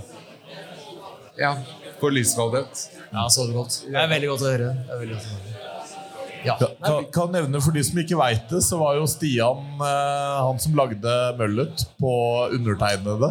[1.41, 1.55] Ja,
[2.01, 3.01] for livskvalitet.
[3.13, 3.83] Ja, så det godt.
[3.89, 4.71] Det er veldig godt å høre.
[4.77, 5.59] Det er veldig godt å høre.
[6.43, 6.57] Ja.
[6.59, 10.59] Kan, kan, nevne For de som ikke veit det, så var jo Stian eh, han
[10.63, 12.15] som lagde møllet på
[12.51, 13.31] undertegnede.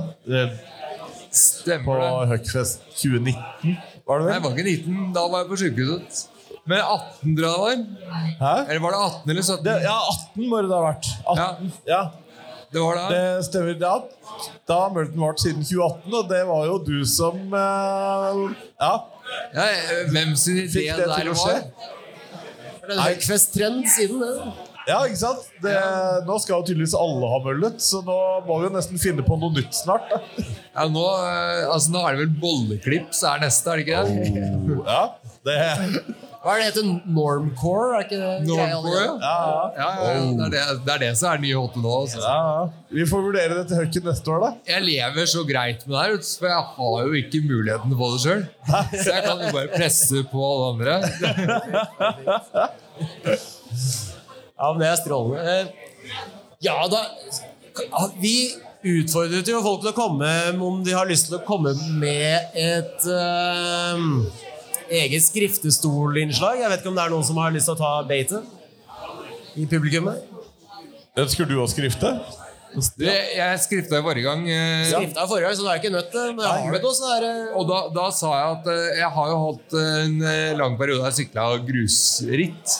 [1.31, 2.11] Stemmer på det.
[2.33, 3.75] Huckfest 2019,
[4.07, 5.09] var det Nei, jeg var ikke 19.
[5.15, 6.27] Da var jeg på sykehuset.
[6.69, 7.77] Men 18, tror jeg det var.
[8.41, 8.55] Hæ?
[8.69, 9.63] Eller var det 18 eller 17?
[9.65, 11.07] Det, ja, 18 må det ha vært.
[11.33, 12.01] 18, ja.
[12.71, 13.07] Det var det.
[13.11, 13.75] Det stemmer.
[13.81, 13.95] Ja.
[14.69, 18.41] Da har Mølten vart siden 2018, og det var jo du som eh,
[18.79, 18.93] Ja.
[19.55, 21.63] Ja, eh, hvem sin idé Fikk det der var?
[22.81, 24.31] Det er Hackfest-trend siden det.
[24.89, 25.45] Ja, ikke sant?
[25.61, 25.75] Det,
[26.25, 28.17] Nå skal jo tydeligvis alle ha møllet, så nå
[28.47, 30.09] må vi jo nesten finne på noe nytt snart.
[30.09, 30.47] Da.
[30.73, 34.03] Ja, nå, eh, altså, nå er det vel bolleklipp som er neste, er det ikke
[34.07, 34.81] det?
[34.87, 35.03] Ja,
[35.47, 35.59] det
[36.41, 36.85] Hva er det heter?
[37.13, 37.89] Normcore?
[37.99, 39.11] Er ikke det Normcore, ja.
[39.21, 39.33] Ja,
[39.77, 39.89] ja.
[40.01, 40.13] Ja.
[40.39, 41.91] Det, er det, det er det som er nye hotte nå.
[41.99, 42.17] Altså.
[42.23, 42.63] ja, ja.
[42.97, 44.49] Vi får vurdere det til Hucken neste år, da.
[44.71, 48.23] Jeg lever så greit med det her, for jeg har jo ikke muligheten på det
[48.25, 48.41] sjøl.
[48.89, 50.93] Så jeg kan jo bare presse på alle andre.
[54.57, 55.39] Ja, men det er strålende.
[55.45, 55.65] Eh,
[56.61, 56.99] Ja, da
[58.21, 58.35] Vi
[58.85, 60.27] utfordret jo folk til å komme
[60.61, 61.71] om de har lyst til å komme
[62.01, 63.97] med et eh,
[64.91, 66.59] eget skriftestolinnslag.
[66.61, 69.65] Jeg vet ikke om det er noen som har lyst til å ta beitet i
[69.67, 70.21] publikummet?
[71.19, 72.13] Ønsker du å skrifte?
[72.95, 74.45] Det, jeg skrifta jo forrige gang.
[74.47, 77.09] eh, Skrifta forrige gang, så da er ikke nødt til Men har du noe, så
[77.17, 80.53] er det Og da, da sa jeg at eh, jeg har jo hatt en eh,
[80.55, 82.77] lang periode der jeg sykla grusritt.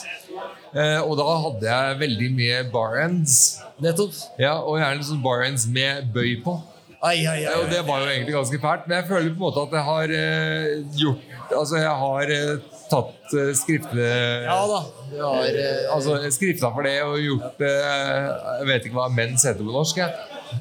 [0.72, 3.34] Eh, og da hadde jeg veldig mye bar-ends.
[3.84, 4.16] nettopp.
[4.40, 6.56] Ja, og gjerne sånn bar-ends med bøy på.
[7.02, 7.54] Ai, ai, ai.
[7.58, 9.86] Og det var jo egentlig ganske fælt, men jeg føler på en måte at jeg
[9.88, 10.66] har eh,
[11.00, 12.52] gjort Altså, jeg har eh,
[12.92, 14.06] tatt eh, skriftlig
[14.46, 14.78] Ja da.
[15.10, 18.30] Du har eh, Altså, skrifta for det og gjort eh,
[18.60, 19.98] Jeg vet ikke hva mens heter på norsk.
[19.98, 20.14] Jeg.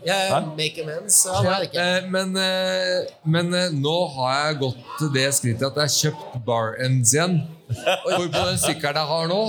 [0.08, 1.22] jeg Make amends.
[1.30, 1.86] Ja, det er det ikke.
[1.86, 5.98] Eh, men eh, men eh, nå har jeg gått til det skrittet at jeg har
[6.00, 7.38] kjøpt bar ends igjen.
[7.76, 9.40] For på den sykkelen jeg har nå,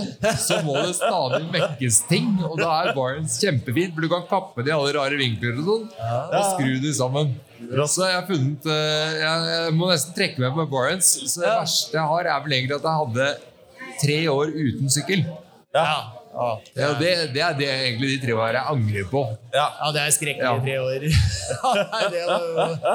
[0.40, 2.28] så må det stadig vekkes ting.
[2.48, 5.68] Og da er Barents kjempefint, for du kan kappe de i alle rare vinkler og
[5.70, 5.86] sånn.
[6.32, 7.34] Og skru de sammen.
[7.86, 11.12] Så jeg har funnet eh, Jeg, må nesten trekke meg på Barents.
[11.30, 13.28] Så det verste jeg har, er vel egentlig at jeg hadde
[14.02, 15.22] tre år uten sykkel.
[15.76, 15.86] Ja.
[16.32, 19.20] Ja, det, det er det egentlig de tre årene jeg angrer på.
[19.52, 20.62] Ja, det er skrekkelige Ja.
[20.64, 21.04] tre år.
[21.92, 22.92] Ja, det var jo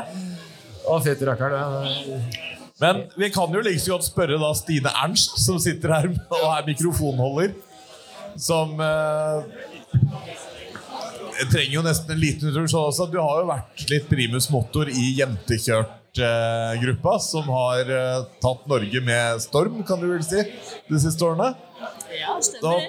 [0.88, 2.57] Å, fytti rakkeren.
[2.80, 6.43] Men vi kan jo like så godt spørre da Stine Ernst, som sitter her og
[6.51, 7.49] er mikrofonholder.
[8.38, 9.38] Som eh,
[11.38, 13.05] jeg trenger jo nesten en liten introduksjon også.
[13.09, 19.41] Du har jo vært litt primus motor i Jentekjørt-gruppa, som har eh, tatt Norge med
[19.45, 20.39] storm, kan du vel si,
[20.89, 21.49] de siste årene.
[22.13, 22.88] Ja, Så, stemmer det.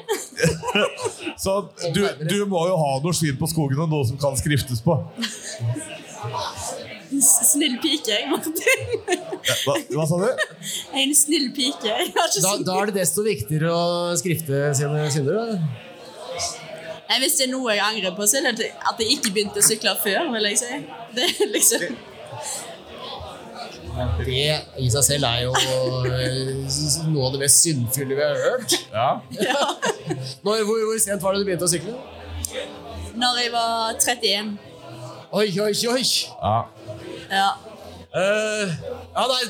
[1.45, 1.53] så
[1.93, 4.95] du, du må jo ha noe svin på skogen og noe som kan skriftes på.
[7.09, 8.53] Snill pike, jeg, Martin.
[9.65, 10.47] Hva, hva sa du?
[11.01, 11.95] En snill pike.
[12.13, 15.55] Da, da er det desto viktigere å skrifte sine synder.
[17.09, 19.63] Nei, Hvis det er noe jeg angrer på, så er det at jeg ikke begynte
[19.63, 20.29] å sykle før.
[20.35, 20.81] vil jeg si.
[21.17, 22.01] Det er liksom...
[23.99, 24.43] Det
[24.79, 25.55] i seg selv er jo
[26.07, 26.53] eh,
[27.09, 28.77] noe av det mest syndfulle vi har hørt.
[28.93, 29.09] Ja.
[30.45, 31.97] Når, hvor, hvor sent var det du begynte å sykle?
[33.19, 34.53] Når jeg var 31.
[35.35, 36.05] Oi, oi, oi!
[36.05, 36.59] ja.
[37.31, 37.49] Ja.
[38.09, 38.71] Uh,
[39.13, 39.43] ja, nei,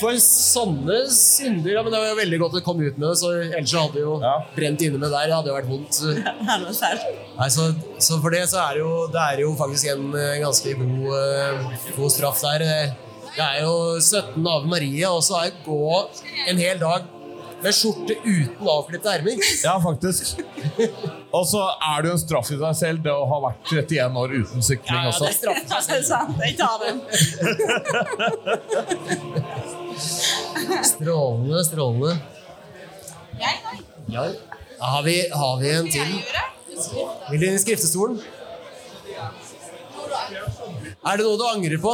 [0.00, 3.16] For sånne synder ja, men Det var jo veldig godt å komme ut med det,
[3.20, 4.30] så ellers så hadde det jo Ja.
[4.56, 5.26] brent inne med der.
[5.28, 5.98] Det hadde jo vært vondt.
[6.16, 7.10] Det hadde.
[7.36, 7.66] Nei, så,
[8.00, 11.10] så for det så er det jo, det er jo faktisk en eh, ganske god,
[11.12, 12.64] uh, god straff der.
[12.64, 12.94] Det-
[13.36, 16.08] Det er jo 17 Ave Maria, og så er det gå
[16.48, 17.04] en hel dag
[17.66, 19.36] med skjorte uten avklippede ermer.
[19.64, 20.38] Ja, faktisk.
[21.34, 24.16] Og så er det jo en straff i deg selv, det å ha vært 31
[24.22, 25.24] år uten sykling Ja, også.
[25.26, 26.32] det straffer Ja, seg det er sant.
[26.46, 26.96] Jeg tar den.
[30.86, 32.16] Strålende, strålende.
[34.08, 34.24] Ja.
[34.78, 36.10] Har vi, har vi en til?
[37.30, 38.18] Vil du inn i skriftestolen?
[41.06, 41.92] Er det noe du angrer på?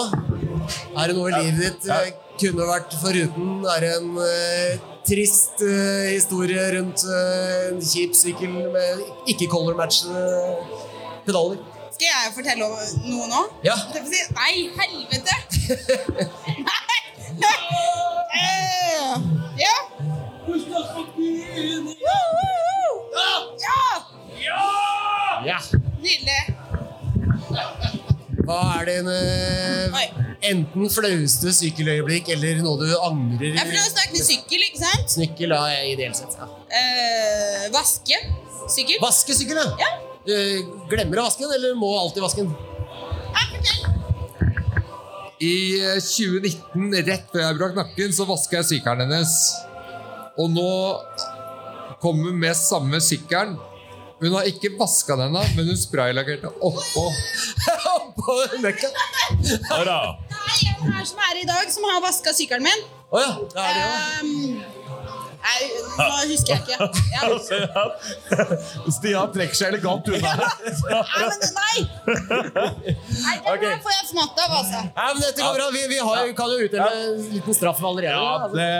[0.97, 3.51] Er det noe i livet ditt eh, kunne vært foruten?
[3.75, 4.73] Er det en eh,
[5.07, 9.03] trist uh, historie rundt uh, en kjip sykkel med
[9.33, 10.23] ikke color-matchende
[11.27, 11.61] pedaler?
[11.93, 12.77] Skal jeg fortelle om
[13.07, 13.43] noe nå?
[13.67, 13.77] Ja.
[13.93, 15.35] Si, Nei, helvete!
[16.69, 17.03] Nei!
[17.43, 17.55] Ja.
[19.59, 19.77] ja.
[24.43, 24.61] Ja!
[25.47, 25.59] Ja.
[26.03, 26.52] Nydelig.
[28.53, 30.09] Hva er din eh,
[30.51, 35.15] enten flaueste sykkeløyeblikk eller noe du angrer Jeg prøver å snakke med sykkel, ikke sant?
[35.15, 36.37] Sykkel, ja, ideelt sett.
[36.37, 36.49] Ja.
[36.77, 38.19] Eh, vaske
[38.69, 38.99] sykkel.
[39.01, 39.73] Vaske sykkel, ja.
[39.81, 39.91] Ja.
[40.27, 40.35] Du
[40.91, 42.53] glemmer å vaske den, eller må alltid vaske den?
[43.33, 43.93] Ja.
[45.43, 49.37] I eh, 2019, rett før jeg brakk nakken, så vaska jeg sykkelen hennes.
[50.37, 50.71] Og nå
[52.05, 53.57] kommer hun med samme sykkelen.
[54.23, 57.07] Hun har ikke vaska den ennå, men hun spraylakkerte oppå.
[57.97, 58.91] oppå nøkka.
[59.43, 59.97] Det da.
[60.31, 62.85] Nei, en her som er i dag, som har vaska sykkelen min.
[63.11, 63.33] Å ja.
[63.51, 63.97] Det er det, ja.
[64.23, 64.63] Um,
[65.43, 65.59] nei,
[65.99, 66.79] nå husker jeg ikke.
[67.13, 67.27] Ja.
[68.95, 70.37] Stian trekker seg elegant unna.
[70.39, 71.83] Nei, men nei!
[72.07, 74.87] Nei, den får jeg fnatt av, altså.
[74.87, 75.69] Nei, men dette går bra.
[75.75, 78.15] Vi, vi har, kan jo utdele en liten straff allerede.
[78.15, 78.71] Ja, det,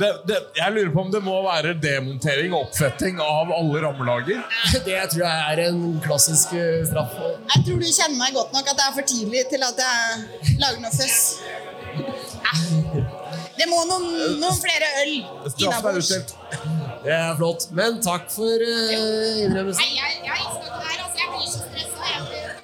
[0.00, 4.42] det, det, jeg lurer på om det må være demontering og oppfetting av alle rammelager.
[4.86, 7.14] Det tror jeg er en klassisk eh, straff.
[7.54, 10.56] Jeg tror du kjenner meg godt nok at det er for tidlig til at jeg
[10.62, 11.20] lager noe føss.
[13.56, 14.04] Det må noen,
[14.40, 16.10] noen flere øl innabords.
[17.06, 17.66] Det er flott.
[17.76, 19.80] Men takk for uh, innrømmelsen.
[19.82, 21.18] Nei, jeg, jeg skal ikke være altså.
[21.22, 22.02] Jeg blir så stressa.
[22.12, 22.54] Jeg, blir-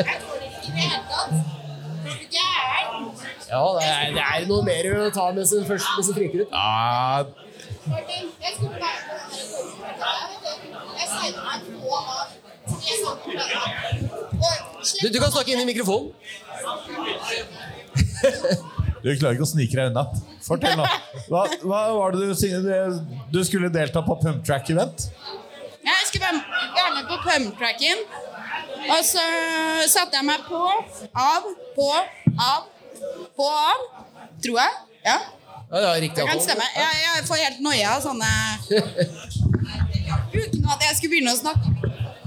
[0.00, 1.32] jeg tåler ikke i det hele tatt.
[2.00, 3.04] Er du gæren?
[3.50, 6.44] Ja, det er, det er noe mer å ta med seg først, med sin trykker
[6.44, 6.50] ut.
[6.54, 7.24] Ja,
[7.90, 9.30] Martin, jeg skulle være på den
[10.00, 10.10] her.
[11.00, 12.26] Jeg signet meg på av
[12.70, 13.48] tre samtaler.
[15.00, 16.12] Du, du kan snakke inn i mikrofonen.
[19.00, 20.04] Du klarer ikke å snike deg unna.
[20.44, 20.86] Fortell, nå.
[21.32, 22.32] Hva, hva var det du?
[23.32, 25.08] Du skulle delta på pumptrack-event?
[25.80, 28.04] Jeg skulle være med på pumptracken.
[28.90, 29.24] Og så
[29.92, 30.60] satte jeg meg på,
[31.16, 31.88] av, på,
[32.36, 32.68] av,
[33.36, 33.84] på, av.
[34.44, 34.72] Tror jeg.
[35.06, 35.18] Ja,
[35.70, 36.22] Ja, det er riktig.
[36.24, 36.64] det kan stemme.
[36.74, 38.30] Jeg, jeg får helt noia av sånne
[40.34, 41.66] Uten at jeg skulle begynne å snakke.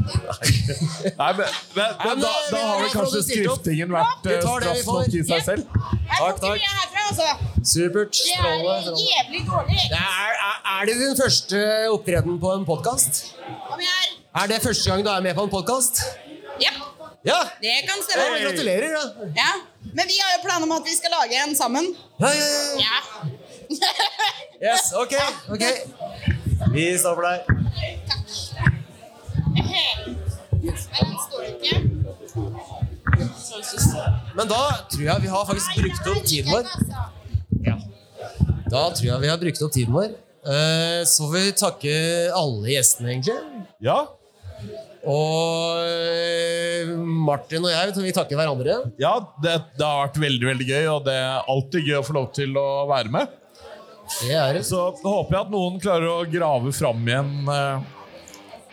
[0.03, 1.47] Nei, men,
[1.77, 5.77] men, men da, da har vel kanskje skriftingen vært eh, straff nok i seg selv?
[6.11, 6.65] Takk, takk.
[7.07, 7.27] altså.
[7.63, 8.11] Supert.
[8.11, 8.73] Det Strålende.
[8.73, 9.05] er strålende.
[9.07, 9.79] jævlig dårlig.
[9.93, 11.61] Det Er, er, er det din første
[11.93, 13.21] opptreden på en podkast?
[13.71, 16.03] Om jeg er Er det første gang du er med på en podkast?
[16.61, 16.73] Ja,
[17.23, 17.39] Ja!
[17.61, 18.39] det kan ja stemme.
[18.43, 19.03] gratulerer, da.
[19.35, 19.51] Ja.
[19.93, 21.85] Men vi har jo planer om at vi skal lage en sammen.
[22.19, 22.87] Ja, ja, ja.
[22.87, 22.97] Ja.
[24.63, 25.13] Yes, ok.
[25.51, 25.63] ok
[26.73, 27.39] Vi stopper der.
[28.07, 28.27] Takk.
[30.63, 31.73] den står ikke.
[34.35, 36.69] Men da tror jeg vi har faktisk brukt opp tiden vår.
[37.67, 37.75] Ja.
[38.71, 40.09] Da tror jeg vi har brukt opp tiden vår.
[40.43, 41.93] Eh, Så får vi takke
[42.35, 43.37] alle gjestene, egentlig.
[43.83, 43.99] Ja.
[45.03, 46.91] Og eh,
[47.27, 48.77] Martin og jeg vi takker hverandre.
[49.01, 52.15] Ja, det, det har vært veldig veldig gøy, og det er alltid gøy å få
[52.19, 53.33] lov til å være med.
[54.21, 54.63] Det er det.
[54.67, 57.91] Så håper jeg at noen klarer å grave fram igjen eh,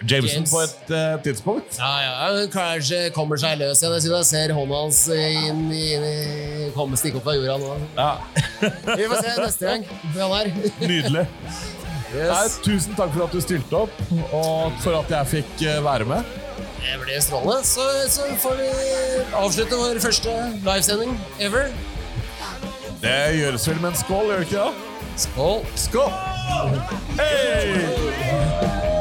[0.01, 0.53] Jameson James.
[0.55, 1.79] på et eh, tidspunkt.
[1.81, 3.97] Ja, ja, kanskje kommer seg løs igjen.
[3.99, 7.77] Jeg synes jeg ser hånda hans inn i, inn komme stikke opp av jorda nå.
[7.99, 8.13] Ja,
[8.95, 10.31] Vi får se neste gang hvor
[12.15, 12.31] er.
[12.33, 16.09] Nei, tusen takk for at du stilte opp, og for at jeg fikk eh, være
[16.11, 16.37] med.
[16.81, 17.65] Det blir strålende.
[17.67, 18.69] Så, så får vi
[19.37, 21.71] avslutte vår første livesending ever.
[23.01, 24.87] Det gjøres vel med en skål, gjør det ikke det?
[25.21, 25.61] Skål.
[25.89, 26.13] Skål!
[27.21, 29.00] Hei!